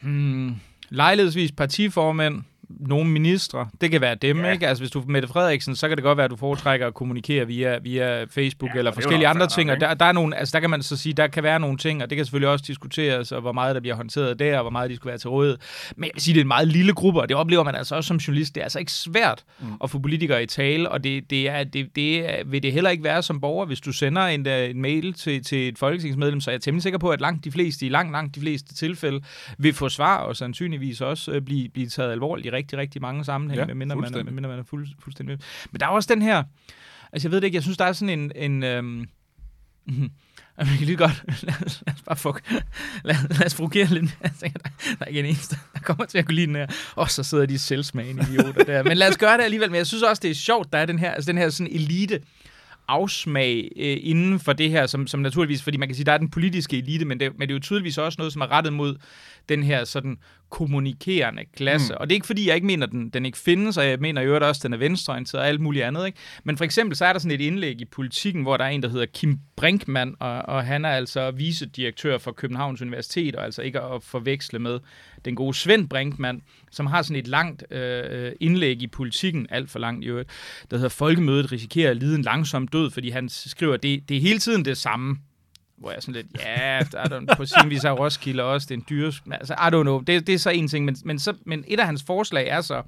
hmm, 0.02 0.56
lejlighedsvis 0.88 1.52
partiformænd, 1.52 2.42
nogle 2.68 3.10
ministre. 3.10 3.68
Det 3.80 3.90
kan 3.90 4.00
være 4.00 4.14
dem, 4.14 4.40
Ja. 4.44 4.52
ikke? 4.52 4.68
Altså, 4.68 4.82
hvis 4.82 4.90
du 4.90 5.00
er 5.00 5.04
Mette 5.06 5.28
Frederiksen, 5.28 5.76
så 5.76 5.88
kan 5.88 5.96
det 5.96 6.04
godt 6.04 6.16
være, 6.16 6.24
at 6.24 6.30
du 6.30 6.36
foretrækker 6.36 6.86
at 6.86 6.94
kommunikere 6.94 7.46
via, 7.46 7.78
via 7.78 8.24
Facebook 8.24 8.70
Ja, 8.74 8.78
eller 8.78 8.90
er 8.90 8.94
forskellige 8.94 9.28
andre 9.28 9.46
ting. 9.46 9.66
nok, 9.66 9.74
Og 9.76 9.80
der, 9.80 9.94
der, 9.94 10.04
er 10.04 10.12
nogle, 10.12 10.36
altså, 10.36 10.52
der 10.52 10.60
kan 10.60 10.70
man 10.70 10.82
så 10.82 10.96
sige, 10.96 11.12
der 11.12 11.26
kan 11.26 11.42
være 11.42 11.60
nogle 11.60 11.76
ting, 11.78 12.02
og 12.02 12.10
det 12.10 12.16
kan 12.16 12.24
selvfølgelig 12.24 12.48
også 12.48 12.64
diskuteres, 12.68 13.32
og 13.32 13.40
hvor 13.40 13.52
meget 13.52 13.74
der 13.74 13.80
bliver 13.80 13.94
håndteret 13.96 14.38
der, 14.38 14.56
og 14.56 14.62
hvor 14.62 14.70
meget 14.70 14.90
de 14.90 14.96
skulle 14.96 15.10
være 15.10 15.18
til 15.18 15.30
rådighed. 15.30 15.58
Men 15.96 16.04
jeg 16.04 16.10
vil 16.14 16.22
sige, 16.22 16.34
det 16.34 16.40
er 16.40 16.44
en 16.44 16.48
meget 16.48 16.68
lille 16.68 16.92
gruppe, 16.92 17.20
og 17.20 17.28
det 17.28 17.36
oplever 17.36 17.62
man 17.64 17.74
altså 17.74 17.94
også 17.96 18.08
som 18.08 18.16
journalist. 18.16 18.54
Det 18.54 18.60
er 18.60 18.64
altså 18.64 18.78
ikke 18.78 18.92
svært 18.92 19.44
mm. 19.60 19.66
at 19.84 19.90
få 19.90 19.98
politikere 19.98 20.42
i 20.42 20.46
tale, 20.46 20.88
og 20.88 21.04
det, 21.04 21.30
det, 21.30 21.48
er, 21.48 21.64
det, 21.64 21.96
det 21.96 22.30
er, 22.30 22.44
vil 22.44 22.62
det 22.62 22.72
heller 22.72 22.90
ikke 22.90 23.04
være 23.04 23.22
som 23.22 23.40
borger, 23.40 23.66
hvis 23.66 23.80
du 23.80 23.92
sender 23.92 24.22
en, 24.22 24.48
øh, 24.48 24.70
en 24.70 24.82
mail 24.82 25.12
til, 25.12 25.44
til 25.44 25.68
et 25.68 25.78
folketingsmedlem, 25.78 26.40
så 26.40 26.50
er 26.50 26.52
jeg 26.52 26.60
temmelig 26.62 26.82
sikker 26.82 26.98
på, 26.98 27.10
at 27.10 27.20
langt 27.20 27.44
de 27.44 27.50
fleste, 27.52 27.86
i 27.86 27.88
langt, 27.88 28.12
langt 28.12 28.34
de 28.34 28.40
fleste 28.40 28.74
tilfælde, 28.74 29.20
vil 29.58 29.74
få 29.74 29.88
svar, 29.88 30.16
og 30.18 30.36
sandsynligvis 30.36 31.00
også 31.00 31.32
øh, 31.32 31.42
blive, 31.42 31.68
blive 31.68 31.88
taget 31.88 32.12
alvorligt 32.12 32.53
rigtig, 32.54 32.78
rigtig 32.78 33.02
mange 33.02 33.24
sammenhænge, 33.24 33.60
Ja, 33.60 33.66
medmindre, 33.66 33.96
man 33.96 34.12
medmindre 34.12 34.48
man 34.50 34.58
er 34.58 34.62
fuld, 34.62 34.88
fuldstændig 34.98 35.38
Men 35.72 35.80
der 35.80 35.86
er 35.86 35.90
også 35.90 36.14
den 36.14 36.22
her, 36.22 36.44
altså 37.12 37.28
jeg 37.28 37.32
ved 37.32 37.40
det 37.40 37.44
ikke, 37.44 37.56
jeg 37.56 37.62
synes, 37.62 37.78
der 37.78 37.84
er 37.84 37.92
sådan 37.92 38.18
en, 38.18 38.32
en 38.36 38.62
øhm, 38.62 39.06
jeg 40.58 40.66
kan 40.78 40.86
lige 40.86 40.96
godt, 40.96 41.24
lad 41.42 41.54
os, 41.66 41.82
lad 41.86 41.94
os 41.94 42.02
bare 42.02 42.16
få, 42.16 42.38
lad, 43.04 43.16
lad 43.38 43.46
os 43.46 43.54
provokere 43.54 43.86
lidt. 43.86 44.18
Jeg 44.22 44.32
tænker, 44.40 44.58
der, 44.58 44.70
der 44.98 45.04
er 45.04 45.06
ikke 45.06 45.20
en 45.20 45.26
eneste, 45.26 45.56
der 45.74 45.80
kommer 45.80 46.04
til 46.04 46.18
at 46.18 46.26
kunne 46.26 46.34
lide 46.34 46.46
den 46.46 46.56
her. 46.56 46.66
Og 46.96 47.10
så 47.10 47.22
sidder 47.22 47.46
de 47.46 47.58
selvsmagende 47.58 48.26
idioter 48.30 48.64
der. 48.64 48.82
Men 48.82 48.96
lad 48.96 49.08
os 49.08 49.16
gøre 49.16 49.36
det 49.38 49.44
alligevel. 49.44 49.70
Men 49.70 49.76
jeg 49.76 49.86
synes 49.86 50.02
også, 50.02 50.20
det 50.20 50.30
er 50.30 50.34
sjovt, 50.34 50.72
der 50.72 50.78
er 50.78 50.86
den 50.86 50.98
her, 50.98 51.10
altså 51.10 51.32
den 51.32 51.38
her 51.38 51.50
sådan 51.50 51.72
elite 51.72 52.20
afsmag 52.88 53.72
øh, 53.76 53.96
inden 54.00 54.40
for 54.40 54.52
det 54.52 54.70
her, 54.70 54.86
som, 54.86 55.06
som 55.06 55.20
naturligvis, 55.20 55.62
fordi 55.62 55.76
man 55.76 55.88
kan 55.88 55.94
sige, 55.94 56.04
der 56.04 56.12
er 56.12 56.18
den 56.18 56.30
politiske 56.30 56.78
elite, 56.78 57.04
men 57.04 57.20
det, 57.20 57.32
men 57.38 57.48
det 57.48 57.54
er 57.54 57.56
jo 57.56 57.60
tydeligvis 57.60 57.98
også 57.98 58.16
noget, 58.18 58.32
som 58.32 58.42
er 58.42 58.50
rettet 58.50 58.72
mod 58.72 58.96
den 59.48 59.62
her 59.62 59.84
sådan 59.84 60.18
kommunikerende 60.54 61.42
klasse. 61.56 61.92
Mm. 61.92 61.96
Og 62.00 62.08
det 62.08 62.14
er 62.14 62.16
ikke 62.16 62.26
fordi, 62.26 62.48
jeg 62.48 62.54
ikke 62.54 62.66
mener, 62.66 62.86
den, 62.86 63.08
den 63.08 63.26
ikke 63.26 63.38
findes, 63.38 63.76
og 63.76 63.86
jeg 63.86 63.98
mener 64.00 64.20
i 64.20 64.24
øvrigt 64.24 64.44
også, 64.44 64.60
den 64.64 64.72
er 64.72 64.76
venstreorienteret 64.76 65.42
og 65.42 65.48
alt 65.48 65.60
muligt 65.60 65.84
andet. 65.84 66.06
Ikke? 66.06 66.18
Men 66.44 66.56
for 66.56 66.64
eksempel, 66.64 66.96
så 66.96 67.04
er 67.04 67.12
der 67.12 67.20
sådan 67.20 67.40
et 67.40 67.40
indlæg 67.40 67.80
i 67.80 67.84
politikken, 67.84 68.42
hvor 68.42 68.56
der 68.56 68.64
er 68.64 68.68
en, 68.68 68.82
der 68.82 68.88
hedder 68.88 69.06
Kim 69.06 69.38
Brinkmann, 69.56 70.14
og, 70.20 70.42
og 70.42 70.64
han 70.64 70.84
er 70.84 70.88
altså 70.88 71.30
vicedirektør 71.30 72.18
for 72.18 72.32
Københavns 72.32 72.82
Universitet, 72.82 73.36
og 73.36 73.44
altså 73.44 73.62
ikke 73.62 73.80
at 73.80 74.02
forveksle 74.02 74.58
med 74.58 74.78
den 75.24 75.34
gode 75.34 75.54
Svend 75.54 75.88
Brinkmann, 75.88 76.42
som 76.70 76.86
har 76.86 77.02
sådan 77.02 77.16
et 77.16 77.28
langt 77.28 77.72
øh, 77.72 78.32
indlæg 78.40 78.82
i 78.82 78.86
politikken, 78.86 79.46
alt 79.50 79.70
for 79.70 79.78
langt 79.78 80.04
i 80.04 80.08
øvrigt, 80.08 80.30
der 80.70 80.76
hedder 80.76 80.88
Folkemødet 80.88 81.52
risikerer 81.52 81.90
at 81.90 81.96
lide 81.96 82.14
en 82.14 82.22
langsom 82.22 82.68
død, 82.68 82.90
fordi 82.90 83.10
han 83.10 83.28
skriver, 83.28 83.76
det, 83.76 84.08
det 84.08 84.16
er 84.16 84.20
hele 84.20 84.38
tiden 84.38 84.64
det 84.64 84.76
samme. 84.76 85.16
Hvor 85.84 85.90
jeg 85.90 85.96
er 85.96 86.00
sådan 86.00 86.14
lidt, 86.14 86.26
ja, 86.40 86.80
der 86.92 86.98
er 86.98 87.08
der 87.08 87.34
på 87.36 87.46
sin 87.46 87.70
vis 87.70 87.84
er 87.84 87.90
Roskilde 87.90 88.42
også, 88.42 88.66
det 88.66 88.74
er 88.74 88.78
en 88.78 88.84
dyre... 88.90 89.12
Altså, 89.30 89.54
I 89.54 89.56
don't 89.56 89.82
know, 89.82 90.00
det, 90.00 90.26
det 90.26 90.34
er 90.34 90.38
så 90.38 90.50
en 90.50 90.68
ting, 90.68 90.84
men, 90.84 90.96
men, 91.04 91.18
så, 91.18 91.34
men 91.46 91.64
et 91.66 91.80
af 91.80 91.86
hans 91.86 92.02
forslag 92.02 92.48
er 92.48 92.60
så, 92.60 92.82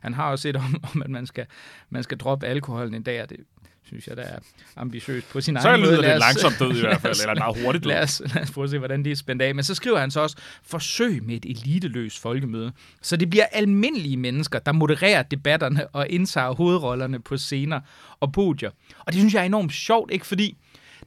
han 0.00 0.14
har 0.14 0.30
også 0.30 0.48
et 0.48 0.56
om, 0.56 0.80
om 0.94 1.02
at 1.02 1.10
man 1.10 1.26
skal, 1.26 1.46
man 1.90 2.02
skal 2.02 2.18
droppe 2.18 2.46
alkoholen 2.46 2.94
en 2.94 3.02
dag, 3.02 3.22
og 3.22 3.30
det 3.30 3.36
synes 3.84 4.06
jeg, 4.06 4.16
der 4.16 4.22
er 4.22 4.38
ambitiøst 4.76 5.30
på 5.30 5.40
sin 5.40 5.56
Så 5.60 5.68
egen 5.68 5.80
måde. 5.80 5.92
lyder 5.92 6.10
det 6.10 6.18
langsomt 6.18 6.58
død 6.58 6.76
i 6.76 6.80
hvert 6.80 7.00
fald, 7.00 7.16
eller 7.22 7.34
meget 7.34 7.64
hurtigt 7.64 7.84
død. 7.84 7.92
Lad 7.92 8.02
os, 8.02 8.22
lad 8.34 8.42
os 8.42 8.50
prøve 8.50 8.64
at 8.64 8.70
se, 8.70 8.78
hvordan 8.78 9.04
det 9.04 9.12
er 9.12 9.16
spændt 9.16 9.42
af. 9.42 9.54
Men 9.54 9.64
så 9.64 9.74
skriver 9.74 9.98
han 9.98 10.10
så 10.10 10.20
også, 10.20 10.36
forsøg 10.62 11.22
med 11.22 11.34
et 11.34 11.44
eliteløst 11.44 12.20
folkemøde. 12.20 12.72
Så 13.02 13.16
det 13.16 13.30
bliver 13.30 13.46
almindelige 13.52 14.16
mennesker, 14.16 14.58
der 14.58 14.72
modererer 14.72 15.22
debatterne 15.22 15.86
og 15.88 16.08
indtager 16.08 16.54
hovedrollerne 16.54 17.20
på 17.20 17.36
scener 17.36 17.80
og 18.20 18.32
podier. 18.32 18.70
Og 18.98 19.12
det 19.12 19.14
synes 19.14 19.34
jeg 19.34 19.40
er 19.40 19.44
enormt 19.44 19.72
sjovt, 19.72 20.10
ikke 20.10 20.26
fordi 20.26 20.56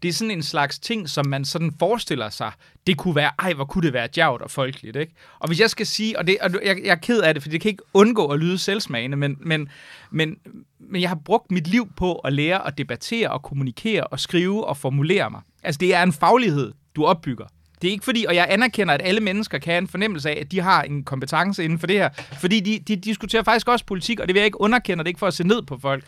det 0.04 0.10
er 0.10 0.14
sådan 0.14 0.32
en 0.32 0.44
slags 0.44 0.80
ting, 0.80 1.10
som 1.10 1.28
man 1.28 1.46
sådan 1.46 1.72
forestiller 1.80 2.30
sig, 2.30 2.52
det 2.88 2.98
kunne 2.98 3.16
være, 3.16 3.32
ej, 3.40 3.54
hvor 3.54 3.66
kunne 3.66 3.86
det 3.86 3.94
være 3.94 4.08
djavt 4.16 4.42
og 4.42 4.52
folkeligt, 4.52 4.96
ikke? 4.96 5.14
Og 5.40 5.48
hvis 5.48 5.60
jeg 5.60 5.70
skal 5.70 5.86
sige, 5.86 6.20
og, 6.20 6.28
det, 6.28 6.38
og 6.42 6.52
jeg, 6.66 6.78
jeg 6.84 6.92
er 6.92 6.96
ked 6.96 7.22
af 7.22 7.34
det, 7.34 7.44
for 7.44 7.50
det 7.50 7.62
kan 7.62 7.72
ikke 7.72 7.84
undgå 7.94 8.28
at 8.28 8.40
lyde 8.40 8.58
selvsmagende, 8.58 9.18
men, 9.18 9.38
men, 9.40 9.70
men, 10.12 10.38
men 10.80 11.02
jeg 11.02 11.10
har 11.10 11.20
brugt 11.26 11.52
mit 11.52 11.68
liv 11.68 11.92
på 11.98 12.16
at 12.16 12.34
lære 12.34 12.68
at 12.68 12.78
debattere 12.78 13.30
og 13.30 13.44
kommunikere 13.44 14.04
og 14.04 14.20
skrive 14.20 14.68
og 14.68 14.78
formulere 14.78 15.30
mig. 15.30 15.42
Altså, 15.64 15.80
det 15.80 15.96
er 15.96 16.04
en 16.04 16.14
faglighed, 16.14 16.74
du 16.96 17.06
opbygger. 17.06 17.46
Det 17.82 17.88
er 17.88 17.92
ikke 17.92 18.06
fordi, 18.06 18.26
og 18.28 18.36
jeg 18.36 18.48
anerkender, 18.50 18.94
at 18.94 19.02
alle 19.04 19.22
mennesker 19.22 19.58
kan 19.58 19.72
have 19.72 19.78
en 19.78 19.88
fornemmelse 19.88 20.30
af, 20.30 20.38
at 20.42 20.52
de 20.52 20.60
har 20.60 20.84
en 20.84 21.04
kompetence 21.04 21.64
inden 21.64 21.80
for 21.80 21.88
det 21.88 21.96
her, 21.96 22.10
fordi 22.40 22.60
de, 22.60 22.80
de 22.88 22.96
diskuterer 22.96 23.44
faktisk 23.44 23.68
også 23.68 23.86
politik, 23.86 24.20
og 24.20 24.28
det 24.28 24.34
vil 24.34 24.40
jeg 24.40 24.46
ikke 24.46 24.62
underkende, 24.62 25.02
og 25.02 25.06
det 25.06 25.10
er 25.10 25.12
ikke 25.12 25.20
for 25.20 25.28
at 25.28 25.34
se 25.34 25.44
ned 25.44 25.62
på 25.62 25.78
folk. 25.82 26.04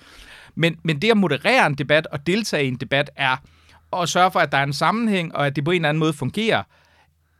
Men, 0.55 0.77
men 0.83 1.01
det 1.01 1.11
at 1.11 1.17
moderere 1.17 1.67
en 1.67 1.75
debat 1.75 2.07
og 2.07 2.27
deltage 2.27 2.65
i 2.65 2.67
en 2.67 2.75
debat 2.75 3.11
er 3.15 3.37
at 3.93 4.09
sørge 4.09 4.31
for, 4.31 4.39
at 4.39 4.51
der 4.51 4.57
er 4.57 4.63
en 4.63 4.73
sammenhæng, 4.73 5.35
og 5.35 5.47
at 5.47 5.55
det 5.55 5.65
på 5.65 5.71
en 5.71 5.75
eller 5.75 5.89
anden 5.89 5.99
måde 5.99 6.13
fungerer, 6.13 6.63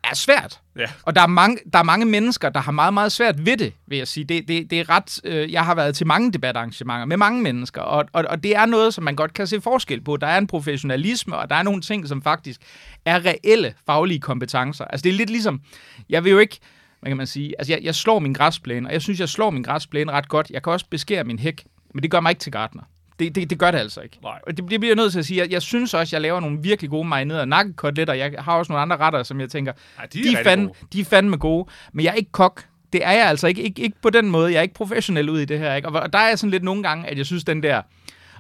er 0.04 0.16
svært. 0.16 0.60
Ja. 0.78 0.86
Og 1.04 1.16
der 1.16 1.22
er, 1.22 1.28
mange, 1.28 1.58
der 1.74 1.80
er 1.80 1.84
mange 1.84 2.06
mennesker, 2.06 2.50
der 2.50 2.60
har 2.60 2.72
meget, 2.72 2.94
meget 2.94 3.12
svært 3.12 3.46
ved 3.46 3.58
det, 3.58 3.74
vil 3.88 3.98
jeg 3.98 4.08
sige. 4.08 4.24
Det, 4.24 4.48
det, 4.48 4.70
det 4.70 4.80
er 4.80 4.90
ret... 4.90 5.20
Øh, 5.24 5.52
jeg 5.52 5.66
har 5.66 5.76
været 5.76 5.96
til 5.96 6.08
mange 6.08 6.32
debatarrangementer 6.32 7.06
med 7.06 7.18
mange 7.18 7.42
mennesker, 7.42 7.82
og, 7.82 8.06
og, 8.14 8.26
og 8.30 8.44
det 8.44 8.56
er 8.56 8.66
noget, 8.66 8.94
som 8.94 9.04
man 9.04 9.16
godt 9.16 9.34
kan 9.34 9.48
se 9.48 9.62
forskel 9.62 10.02
på. 10.02 10.18
Der 10.18 10.28
er 10.28 10.38
en 10.38 10.48
professionalisme, 10.48 11.38
og 11.38 11.50
der 11.50 11.56
er 11.56 11.64
nogle 11.64 11.82
ting, 11.82 12.08
som 12.08 12.22
faktisk 12.22 12.62
er 13.06 13.26
reelle 13.26 13.74
faglige 13.86 14.20
kompetencer. 14.20 14.86
Altså 14.86 15.04
det 15.04 15.10
er 15.10 15.14
lidt 15.14 15.30
ligesom... 15.30 15.62
Jeg 16.10 16.24
vil 16.24 16.32
jo 16.32 16.38
ikke... 16.38 16.60
Hvad 17.00 17.10
kan 17.10 17.18
man 17.18 17.28
sige? 17.28 17.56
Altså 17.60 17.74
jeg, 17.74 17.84
jeg 17.84 17.96
slår 17.96 18.20
min 18.20 18.34
græsplæne, 18.34 18.90
og 18.90 18.94
jeg 18.94 19.02
synes, 19.02 19.20
jeg 19.20 19.30
slår 19.30 19.50
min 19.50 19.64
græsplæne 19.64 20.12
ret 20.12 20.30
godt. 20.30 20.50
Jeg 20.50 20.64
kan 20.64 20.74
også 20.74 20.86
beskære 20.90 21.24
min 21.24 21.40
hæk, 21.40 21.64
men 21.94 22.04
det 22.04 22.12
gør 22.12 22.20
mig 22.20 22.30
ikke 22.30 22.40
til 22.40 22.52
gartner. 22.52 22.84
Det, 23.20 23.36
det, 23.36 23.50
det 23.50 23.60
gør 23.60 23.72
det 23.72 23.78
altså 23.78 24.02
ikke. 24.02 24.18
Nej. 24.24 24.40
Og 24.48 24.58
det, 24.58 24.70
det 24.70 24.80
bliver 24.80 24.90
jeg 24.92 24.96
nødt 24.96 25.12
til 25.12 25.20
at 25.20 25.26
sige. 25.26 25.42
Jeg, 25.42 25.52
jeg 25.52 25.62
synes 25.62 25.94
også, 25.94 26.16
jeg 26.16 26.22
laver 26.22 26.40
nogle 26.40 26.60
virkelig 26.62 26.90
gode 26.90 27.08
marinerede 27.08 27.46
nakkekoteletter. 27.46 28.14
Jeg 28.14 28.34
har 28.40 28.54
også 28.58 28.72
nogle 28.72 28.82
andre 28.82 28.98
retter, 28.98 29.24
som 29.24 29.42
jeg 29.42 29.50
tænker, 29.50 29.74
Ja, 30.00 30.04
de, 30.14 30.24
de, 30.24 30.38
er 30.38 30.44
fandme, 30.44 30.68
gode. 30.68 30.78
de 30.94 31.02
er 31.02 31.06
fandme 31.06 31.38
gode. 31.38 31.70
Men 31.94 32.06
jeg 32.06 32.12
er 32.12 32.16
ikke 32.16 32.32
kok. 32.32 32.66
Det 32.94 33.06
er 33.06 33.12
jeg 33.12 33.26
altså 33.26 33.48
ikke, 33.48 33.62
ikke, 33.62 33.82
ikke 33.82 33.98
på 34.02 34.10
den 34.10 34.30
måde. 34.32 34.52
Jeg 34.52 34.58
er 34.58 34.62
ikke 34.62 34.74
professionel 34.74 35.30
ud 35.30 35.40
i 35.40 35.46
det 35.46 35.60
her. 35.60 35.76
Ikke? 35.76 35.88
Og, 35.88 36.02
og 36.02 36.14
der 36.14 36.20
er 36.20 36.28
jeg 36.28 36.40
sådan 36.40 36.52
lidt 36.52 36.64
nogle 36.64 36.84
gange, 36.84 37.08
at 37.08 37.18
jeg 37.18 37.26
synes, 37.26 37.44
den 37.44 37.64
der... 37.64 37.82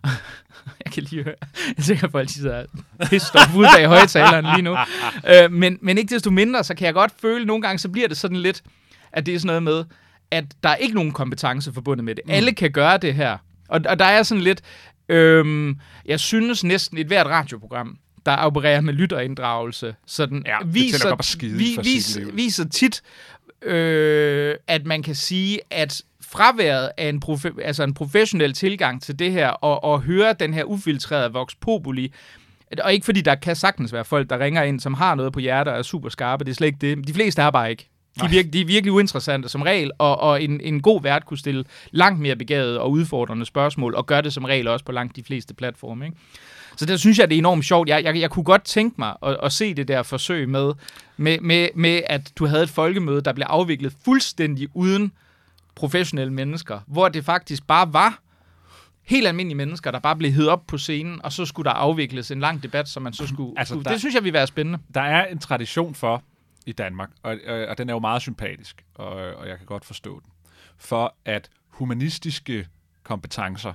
jeg 0.85 0.93
kan 0.93 1.03
lige 1.03 1.23
høre... 1.23 1.35
Jeg 1.67 1.73
er 1.77 1.81
sikker 1.81 2.01
på, 2.01 2.07
at 2.07 2.11
folk 2.11 2.29
sidder 2.29 2.65
pissed 3.09 3.35
off 3.41 3.55
ude 3.55 3.67
bag 3.77 3.87
højtaleren 3.87 4.45
lige 4.45 4.61
nu. 4.61 4.77
Øh, 5.43 5.51
men, 5.51 5.77
men 5.81 5.97
ikke 5.97 6.15
desto 6.15 6.31
mindre, 6.31 6.63
så 6.63 6.75
kan 6.75 6.85
jeg 6.85 6.93
godt 6.93 7.11
føle, 7.21 7.45
nogle 7.45 7.61
gange, 7.61 7.79
så 7.79 7.89
bliver 7.89 8.07
det 8.07 8.17
sådan 8.17 8.37
lidt, 8.37 8.63
at 9.11 9.25
det 9.25 9.33
er 9.35 9.39
sådan 9.39 9.47
noget 9.47 9.63
med, 9.63 9.85
at 10.31 10.45
der 10.63 10.69
er 10.69 10.75
ikke 10.75 10.95
nogen 10.95 11.11
kompetence 11.11 11.73
forbundet 11.73 12.03
med 12.05 12.15
det. 12.15 12.23
Mm. 12.25 12.31
Alle 12.31 12.51
kan 12.51 12.71
gøre 12.71 12.97
det 12.97 13.13
her. 13.13 13.37
Og, 13.69 13.82
og 13.89 13.99
der 13.99 14.05
er 14.05 14.23
sådan 14.23 14.43
lidt... 14.43 14.62
Øhm, 15.10 15.79
jeg 16.05 16.19
synes 16.19 16.63
næsten 16.63 16.97
et 16.97 17.08
hvert 17.08 17.27
radioprogram, 17.27 17.97
der 18.25 18.36
opererer 18.36 18.82
med 18.82 18.93
lytterinddragelse, 18.93 19.95
sådan 20.05 20.43
Ja, 20.45 20.58
viser, 20.65 20.97
sit 21.21 21.86
vis, 21.86 22.19
viser 22.34 22.69
tit, 22.69 23.01
øh, 23.62 24.55
at 24.67 24.86
man 24.86 25.03
kan 25.03 25.15
sige, 25.15 25.60
at 25.69 26.01
fraværet 26.21 26.91
af 26.97 27.10
en, 27.10 27.21
profe- 27.25 27.62
altså 27.62 27.84
en 27.84 27.93
professionel 27.93 28.53
tilgang 28.53 29.01
til 29.01 29.19
det 29.19 29.32
her, 29.32 29.49
og, 29.49 29.84
og 29.84 30.01
høre 30.01 30.34
den 30.34 30.53
her 30.53 30.63
ufiltrerede 30.63 31.34
vox 31.34 31.53
populi, 31.62 32.13
og 32.84 32.93
ikke 32.93 33.05
fordi 33.05 33.21
der 33.21 33.36
kan 33.36 33.55
sagtens 33.55 33.93
være 33.93 34.05
folk, 34.05 34.29
der 34.29 34.39
ringer 34.39 34.63
ind, 34.63 34.79
som 34.79 34.93
har 34.93 35.15
noget 35.15 35.34
på 35.34 35.39
hjertet 35.39 35.73
og 35.73 35.79
er 35.79 35.84
super 35.84 36.10
skarpe, 36.10 36.43
det 36.43 36.51
er 36.51 36.55
slet 36.55 36.67
ikke 36.67 36.95
det. 36.95 37.08
De 37.08 37.13
fleste 37.13 37.41
er 37.41 37.51
bare 37.51 37.71
ikke. 37.71 37.89
De 38.19 38.25
er, 38.25 38.29
virkelig, 38.29 38.53
de 38.53 38.62
er 38.62 38.65
virkelig 38.65 38.91
uinteressante 38.93 39.49
som 39.49 39.62
regel, 39.62 39.91
og, 39.97 40.19
og 40.19 40.43
en, 40.43 40.62
en 40.62 40.82
god 40.82 41.01
vært 41.01 41.25
kunne 41.25 41.38
stille 41.38 41.65
langt 41.91 42.19
mere 42.19 42.36
begavede 42.36 42.79
og 42.82 42.91
udfordrende 42.91 43.45
spørgsmål, 43.45 43.95
og 43.95 44.05
gør 44.05 44.21
det 44.21 44.34
som 44.34 44.43
regel 44.45 44.67
også 44.67 44.86
på 44.86 44.91
langt 44.91 45.15
de 45.15 45.23
fleste 45.23 45.53
platforme. 45.53 46.05
Ikke? 46.05 46.17
Så 46.77 46.86
der 46.86 46.97
synes 46.97 47.19
jeg, 47.19 47.29
det 47.29 47.36
er 47.36 47.39
enormt 47.39 47.65
sjovt. 47.65 47.89
Jeg, 47.89 48.03
jeg, 48.03 48.19
jeg 48.19 48.29
kunne 48.29 48.43
godt 48.43 48.63
tænke 48.63 48.95
mig 48.99 49.13
at, 49.23 49.38
at 49.43 49.51
se 49.53 49.73
det 49.73 49.88
der 49.88 50.03
forsøg 50.03 50.49
med, 50.49 50.73
med, 51.17 51.39
med, 51.39 51.67
med, 51.75 52.01
at 52.08 52.32
du 52.36 52.45
havde 52.45 52.63
et 52.63 52.69
folkemøde, 52.69 53.21
der 53.21 53.34
blev 53.34 53.45
afviklet 53.49 53.93
fuldstændig 54.05 54.67
uden 54.73 55.12
professionelle 55.75 56.34
mennesker, 56.34 56.79
hvor 56.88 57.10
det 57.10 57.25
faktisk 57.25 57.67
bare 57.67 57.93
var 57.93 58.19
helt 59.03 59.27
almindelige 59.27 59.55
mennesker, 59.58 59.91
der 59.91 59.99
bare 59.99 60.15
blev 60.15 60.32
hed 60.32 60.47
op 60.47 60.67
på 60.67 60.77
scenen, 60.77 61.19
og 61.23 61.34
så 61.34 61.45
skulle 61.45 61.69
der 61.69 61.75
afvikles 61.75 62.32
en 62.32 62.39
lang 62.39 62.63
debat, 62.63 62.89
som 62.89 63.03
man 63.03 63.13
så 63.13 63.27
skulle... 63.27 63.53
Altså, 63.60 63.71
skulle 63.73 63.84
der- 63.84 63.91
det 63.91 63.99
synes 63.99 64.15
jeg 64.15 64.23
ville 64.23 64.34
være 64.34 64.47
spændende. 64.47 64.79
Der 64.93 65.01
er 65.01 65.25
en 65.25 65.39
tradition 65.39 65.95
for 65.95 66.23
i 66.69 66.71
Danmark, 66.71 67.10
og, 67.23 67.38
og, 67.47 67.65
og 67.65 67.77
den 67.77 67.89
er 67.89 67.93
jo 67.93 67.99
meget 67.99 68.21
sympatisk, 68.21 68.86
og, 68.95 69.08
og 69.10 69.47
jeg 69.47 69.58
kan 69.58 69.65
godt 69.65 69.86
forstå 69.86 70.19
den, 70.19 70.32
for 70.77 71.15
at 71.25 71.49
humanistiske 71.67 72.67
kompetencer, 73.03 73.73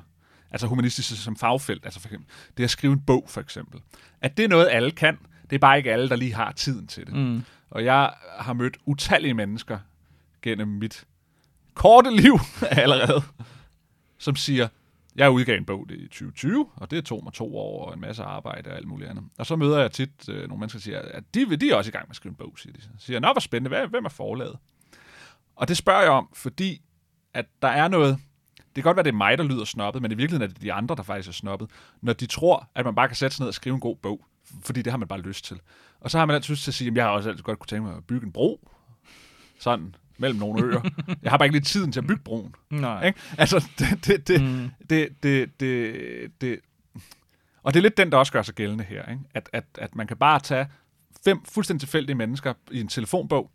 altså 0.50 0.66
humanistiske 0.66 1.14
som 1.14 1.37
fagfelt, 1.37 1.85
altså 1.85 2.00
for 2.00 2.09
eksempel, 2.09 2.28
det 2.57 2.64
at 2.64 2.70
skrive 2.70 2.92
en 2.92 3.00
bog 3.00 3.24
for 3.28 3.40
eksempel, 3.40 3.80
at 4.20 4.37
det 4.37 4.44
er 4.44 4.48
noget, 4.48 4.68
alle 4.70 4.90
kan. 4.90 5.18
Det 5.50 5.57
er 5.57 5.61
bare 5.61 5.78
ikke 5.78 5.92
alle, 5.92 6.09
der 6.09 6.16
lige 6.16 6.35
har 6.35 6.52
tiden 6.52 6.87
til 6.87 7.07
det. 7.07 7.14
Mm. 7.14 7.44
Og 7.70 7.85
jeg 7.85 8.14
har 8.38 8.52
mødt 8.52 8.76
utallige 8.85 9.35
mennesker 9.35 9.78
gennem 10.42 10.68
mit 10.68 11.04
korte 11.74 12.11
liv 12.16 12.38
allerede, 12.83 13.22
som 14.18 14.37
siger, 14.37 14.68
jeg 15.16 15.31
udgav 15.31 15.57
en 15.57 15.64
bog 15.64 15.87
det 15.88 15.98
i 15.98 16.07
2020, 16.07 16.66
og 16.77 16.90
det 16.90 17.05
tog 17.05 17.24
mig 17.24 17.33
to 17.33 17.57
år 17.57 17.87
og 17.87 17.94
en 17.94 18.00
masse 18.00 18.22
arbejde 18.22 18.70
og 18.70 18.77
alt 18.77 18.88
muligt 18.88 19.11
andet. 19.11 19.24
Og 19.38 19.46
så 19.46 19.57
møder 19.57 19.81
jeg 19.81 19.92
tit 19.92 20.29
øh, 20.29 20.48
nogle 20.48 20.59
mennesker, 20.61 20.79
der 20.79 20.83
siger, 20.83 21.03
at 21.03 21.24
de, 21.35 21.57
de 21.57 21.70
er 21.70 21.77
også 21.77 21.88
i 21.88 21.92
gang 21.92 22.05
med 22.05 22.11
at 22.11 22.16
skrive 22.16 22.31
en 22.31 22.37
bog, 22.37 22.59
siger 22.59 22.72
de. 22.72 22.83
Så 22.83 22.88
siger 22.98 23.14
jeg, 23.14 23.20
nå, 23.20 23.33
hvor 23.33 23.40
spændende, 23.40 23.68
Hvad, 23.68 23.87
hvem 23.87 24.05
er 24.05 24.09
forlaget? 24.09 24.57
Og 25.57 25.68
det 25.68 25.77
spørger 25.77 26.03
jeg 26.03 26.11
om, 26.11 26.29
fordi 26.35 26.83
at 27.35 27.46
der 27.62 27.68
er 27.68 27.88
noget, 27.88 28.18
det 28.57 28.74
kan 28.74 28.83
godt 28.83 28.96
være, 28.96 29.05
det 29.05 29.11
er 29.11 29.16
mig, 29.16 29.38
der 29.38 29.44
lyder 29.44 29.64
snobbet, 29.64 30.03
men 30.03 30.12
i 30.12 30.14
virkeligheden 30.14 30.50
er 30.50 30.55
det 30.55 30.62
de 30.62 30.72
andre, 30.72 30.96
der 30.96 31.03
faktisk 31.03 31.29
er 31.29 31.33
snobbet, 31.33 31.70
når 32.00 32.12
de 32.12 32.27
tror, 32.27 32.70
at 32.74 32.85
man 32.85 32.94
bare 32.94 33.09
kan 33.09 33.16
sætte 33.16 33.37
sig 33.37 33.42
ned 33.42 33.48
og 33.48 33.55
skrive 33.55 33.74
en 33.74 33.81
god 33.81 33.96
bog, 33.96 34.27
fordi 34.64 34.83
det 34.83 34.92
har 34.92 34.98
man 34.98 35.09
bare 35.09 35.20
lyst 35.20 35.44
til. 35.44 35.61
Og 36.00 36.11
så 36.11 36.18
har 36.18 36.27
man 36.27 36.37
altid 36.37 36.53
lyst 36.53 36.64
til 36.64 36.70
at 36.70 36.74
sige, 36.74 36.90
at 36.90 36.96
jeg 36.96 37.05
har 37.05 37.11
også 37.11 37.29
altid 37.29 37.42
godt 37.42 37.59
kunne 37.59 37.66
tænke 37.66 37.88
mig 37.88 37.96
at 37.96 38.05
bygge 38.05 38.27
en 38.27 38.33
bro, 38.33 38.68
sådan 39.59 39.94
mellem 40.18 40.38
nogle 40.38 40.64
øer. 40.64 40.81
Jeg 41.22 41.31
har 41.31 41.38
bare 41.38 41.46
ikke 41.46 41.59
lige 41.59 41.64
tiden 41.64 41.92
til 41.92 42.00
at 42.00 42.07
bygge 42.07 42.22
broen. 42.24 42.55
Nej. 42.70 43.07
Ikke? 43.07 43.18
Altså, 43.38 43.64
det, 43.79 44.07
det, 44.07 44.29
det, 44.29 44.42
mm. 44.42 44.70
det, 44.90 45.09
det, 45.22 45.61
det, 45.61 46.31
det, 46.40 46.61
og 47.62 47.74
det 47.74 47.81
er 47.81 47.83
lidt 47.83 47.96
den, 47.96 48.12
der 48.12 48.18
også 48.18 48.33
gør 48.33 48.42
sig 48.42 48.55
gældende 48.55 48.85
her. 48.85 49.11
Ikke? 49.11 49.22
At, 49.35 49.50
at, 49.53 49.64
at 49.79 49.94
man 49.94 50.07
kan 50.07 50.16
bare 50.16 50.40
tage 50.40 50.66
fem 51.24 51.44
fuldstændig 51.44 51.81
tilfældige 51.81 52.16
mennesker 52.16 52.55
i 52.70 52.81
en 52.81 52.88
telefonbog, 52.88 53.50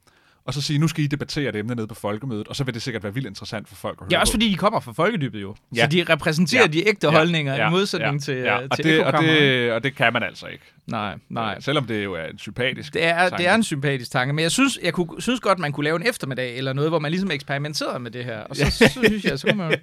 og 0.50 0.54
så 0.54 0.62
sige, 0.62 0.80
nu 0.80 0.88
skal 0.88 1.04
I 1.04 1.08
debattere 1.08 1.52
det 1.52 1.60
emne 1.60 1.76
nede 1.76 1.88
på 1.88 1.96
folkemødet, 1.96 2.48
og 2.48 2.56
så 2.56 2.64
vil 2.64 2.74
det 2.74 2.82
sikkert 2.82 3.04
være 3.04 3.14
vildt 3.14 3.28
interessant 3.28 3.70
for 3.70 3.76
folk 3.76 3.98
at 4.02 4.04
høre 4.04 4.10
Ja, 4.12 4.20
også 4.20 4.32
på. 4.32 4.36
fordi 4.36 4.50
de 4.52 4.56
kommer 4.56 4.80
fra 4.80 4.92
folkedybet 4.92 5.42
jo. 5.42 5.56
Ja. 5.76 5.82
Så 5.84 5.88
de 5.90 6.06
repræsenterer 6.10 6.62
Ja. 6.62 6.68
de 6.68 6.88
ægte 6.88 7.08
Ja. 7.08 7.14
holdninger 7.18 7.56
Ja. 7.56 7.68
i 7.68 7.72
modsætning 7.72 8.14
Ja. 8.14 8.20
til, 8.20 8.36
ja. 8.36 8.58
øh, 8.62 8.68
Og, 8.72 8.76
til 8.76 8.86
det, 8.86 9.04
og, 9.04 9.24
det, 9.24 9.72
og 9.72 9.84
det 9.84 9.96
kan 9.96 10.14
man 10.14 10.24
altså 10.24 10.48
ikke. 10.48 10.64
Nej, 10.88 11.16
nej. 11.30 11.60
Selvom 11.62 11.86
det 11.86 12.04
jo 12.04 12.14
er 12.14 12.24
en 12.26 12.38
sympatisk 12.40 12.94
Det 12.94 13.04
er, 13.06 13.22
det 13.22 13.30
tanke. 13.30 13.46
er 13.46 13.56
en 13.56 13.64
sympatisk 13.64 14.12
tanke, 14.12 14.34
men 14.34 14.44
jeg 14.44 14.52
synes, 14.52 14.80
jeg 14.84 14.94
kunne, 14.94 15.22
synes 15.22 15.40
godt, 15.40 15.60
man 15.60 15.72
kunne 15.72 15.84
lave 15.84 15.96
en 16.02 16.08
eftermiddag 16.08 16.58
eller 16.58 16.74
noget, 16.74 16.92
hvor 16.92 17.00
man 17.00 17.12
ligesom 17.12 17.32
eksperimenterede 17.32 18.00
med 18.00 18.12
det 18.12 18.26
her. 18.26 18.40
Og 18.40 18.56
så, 18.56 18.72
så 18.72 19.00
synes 19.06 19.24
jeg, 19.26 19.40
så 19.40 19.48
kunne 19.48 19.58
man, 19.58 19.76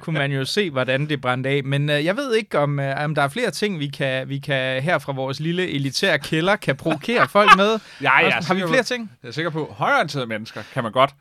kunne 0.00 0.18
man 0.18 0.32
jo 0.32 0.44
se, 0.44 0.70
hvordan 0.70 1.08
det 1.08 1.20
brændte 1.20 1.50
af. 1.50 1.64
Men 1.64 1.90
øh, 1.90 2.04
jeg 2.04 2.16
ved 2.16 2.34
ikke, 2.34 2.58
om, 2.58 2.80
øh, 2.80 3.04
om 3.04 3.14
der 3.14 3.22
er 3.22 3.28
flere 3.28 3.50
ting, 3.50 3.78
vi 3.80 3.86
kan, 3.86 4.28
vi 4.28 4.38
kan 4.38 4.82
her 4.82 4.98
fra 4.98 5.12
vores 5.12 5.40
lille 5.40 5.70
elitære 5.70 6.18
kælder, 6.18 6.56
kan 6.56 6.76
provokere 6.76 7.28
folk 7.28 7.50
med. 7.56 7.78
Ja, 8.02 8.20
er 8.20 8.30
Har 8.46 8.54
vi 8.54 8.62
flere 8.68 8.82
ting? 8.82 9.10
Jeg 9.22 9.28
er 9.28 9.32
sikker 9.32 9.50
på, 9.50 9.64
at 9.64 9.74
højreorienterede 10.14 10.26
mennesker 10.26 10.62
kan 10.74 10.82
man 10.82 10.92
godt 10.92 11.14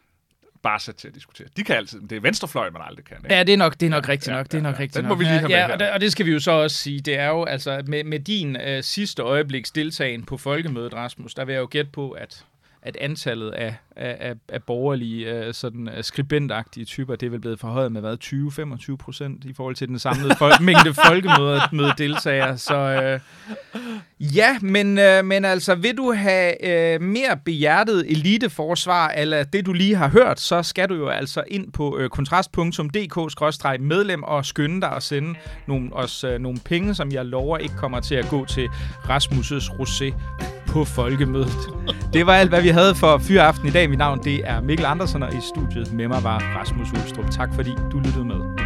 bare 0.63 0.79
sætte 0.79 1.01
til 1.01 1.07
at 1.07 1.15
diskutere. 1.15 1.47
De 1.57 1.63
kan 1.63 1.75
altid, 1.75 1.99
men 1.99 2.09
det 2.09 2.15
er 2.15 2.19
venstrefløjen, 2.21 2.73
man 2.73 2.81
aldrig 2.85 3.05
kan. 3.05 3.17
Ikke? 3.17 3.35
Ja, 3.35 3.43
det 3.43 3.53
er 3.53 3.57
nok, 3.57 3.73
det 3.79 3.85
er 3.85 3.89
nok 3.89 4.09
rigtigt 4.09 4.27
Ja, 4.31 4.37
nok. 4.37 4.45
Det 4.45 4.57
er 4.57 4.61
nok 4.61 4.75
ja. 4.75 4.79
rigtigt 4.79 4.95
Den 4.95 5.03
nok. 5.03 5.09
må 5.09 5.15
vi 5.15 5.23
lige 5.23 5.31
have 5.39 5.41
med 5.49 5.55
ja, 5.55 5.65
her. 5.65 5.73
og, 5.73 5.79
det, 5.79 5.91
og 5.91 6.01
det 6.01 6.11
skal 6.11 6.25
vi 6.25 6.31
jo 6.31 6.39
så 6.39 6.51
også 6.51 6.77
sige. 6.77 6.99
Det 7.01 7.17
er 7.19 7.27
jo 7.27 7.43
altså 7.43 7.83
med, 7.87 8.03
med 8.03 8.19
din 8.19 8.55
øh, 8.55 8.83
sidste 8.83 9.21
øjebliks 9.21 9.71
deltagen 9.71 10.23
på 10.23 10.37
folkemødet, 10.37 10.93
Rasmus, 10.93 11.33
der 11.33 11.45
vil 11.45 11.53
jeg 11.53 11.59
jo 11.61 11.67
gætte 11.71 11.91
på, 11.91 12.11
at 12.11 12.45
at 12.85 12.97
antallet 13.01 13.51
af, 13.51 13.75
af, 13.95 14.35
af, 14.49 14.63
borgerlige 14.63 15.31
øh, 15.31 15.53
sådan, 15.53 15.89
øh, 15.97 16.03
skribentagtige 16.03 16.85
typer, 16.85 17.15
det 17.15 17.25
er 17.25 17.29
vel 17.29 17.39
blevet 17.39 17.59
forhøjet 17.59 17.91
med 17.91 18.01
hvad, 18.01 18.17
20-25 18.93 18.95
procent 18.95 19.45
i 19.45 19.53
forhold 19.53 19.75
til 19.75 19.87
den 19.87 19.99
samlede 19.99 20.33
fol- 20.33 20.61
mængde 20.69 20.93
folkemødedeltagere. 20.93 22.57
Så 22.57 22.75
øh, 22.75 23.19
ja, 24.35 24.57
men, 24.61 24.97
øh, 24.97 25.25
men 25.25 25.45
altså, 25.45 25.75
vil 25.75 25.97
du 25.97 26.13
have 26.13 26.65
øh, 26.65 27.01
mere 27.01 27.37
behjertet 27.45 28.11
eliteforsvar, 28.11 29.07
eller 29.07 29.43
det 29.43 29.65
du 29.65 29.73
lige 29.73 29.95
har 29.95 30.07
hørt, 30.07 30.39
så 30.39 30.63
skal 30.63 30.89
du 30.89 30.95
jo 30.95 31.07
altså 31.07 31.43
ind 31.47 31.71
på 31.71 31.97
øh, 31.97 32.09
kontrast.dk-medlem 32.09 34.23
og 34.23 34.45
skynde 34.45 34.81
dig 34.81 34.91
at 34.91 35.03
sende 35.03 35.35
nogle, 35.67 35.93
os 35.93 36.23
øh, 36.23 36.39
nogle 36.39 36.59
penge, 36.65 36.95
som 36.95 37.11
jeg 37.11 37.25
lover 37.25 37.57
ikke 37.57 37.75
kommer 37.75 37.99
til 37.99 38.15
at 38.15 38.29
gå 38.29 38.45
til 38.45 38.67
Rasmus' 39.09 39.73
rosé 39.73 40.13
på 40.73 40.85
folkemødet. 40.85 41.73
Det 42.13 42.25
var 42.25 42.33
alt, 42.33 42.49
hvad 42.49 42.61
vi 42.61 42.67
havde 42.67 42.95
for 42.95 43.17
Fyraften 43.17 43.67
i 43.67 43.71
dag. 43.71 43.89
Mit 43.89 43.97
navn 43.97 44.23
det 44.23 44.41
er 44.43 44.61
Mikkel 44.61 44.85
Andersen, 44.85 45.23
og 45.23 45.33
i 45.33 45.41
studiet 45.41 45.93
med 45.93 46.07
mig 46.07 46.23
var 46.23 46.39
Rasmus 46.39 46.87
Ulstrup. 46.91 47.31
Tak 47.31 47.49
fordi 47.55 47.71
du 47.91 47.97
lyttede 47.99 48.25
med. 48.25 48.62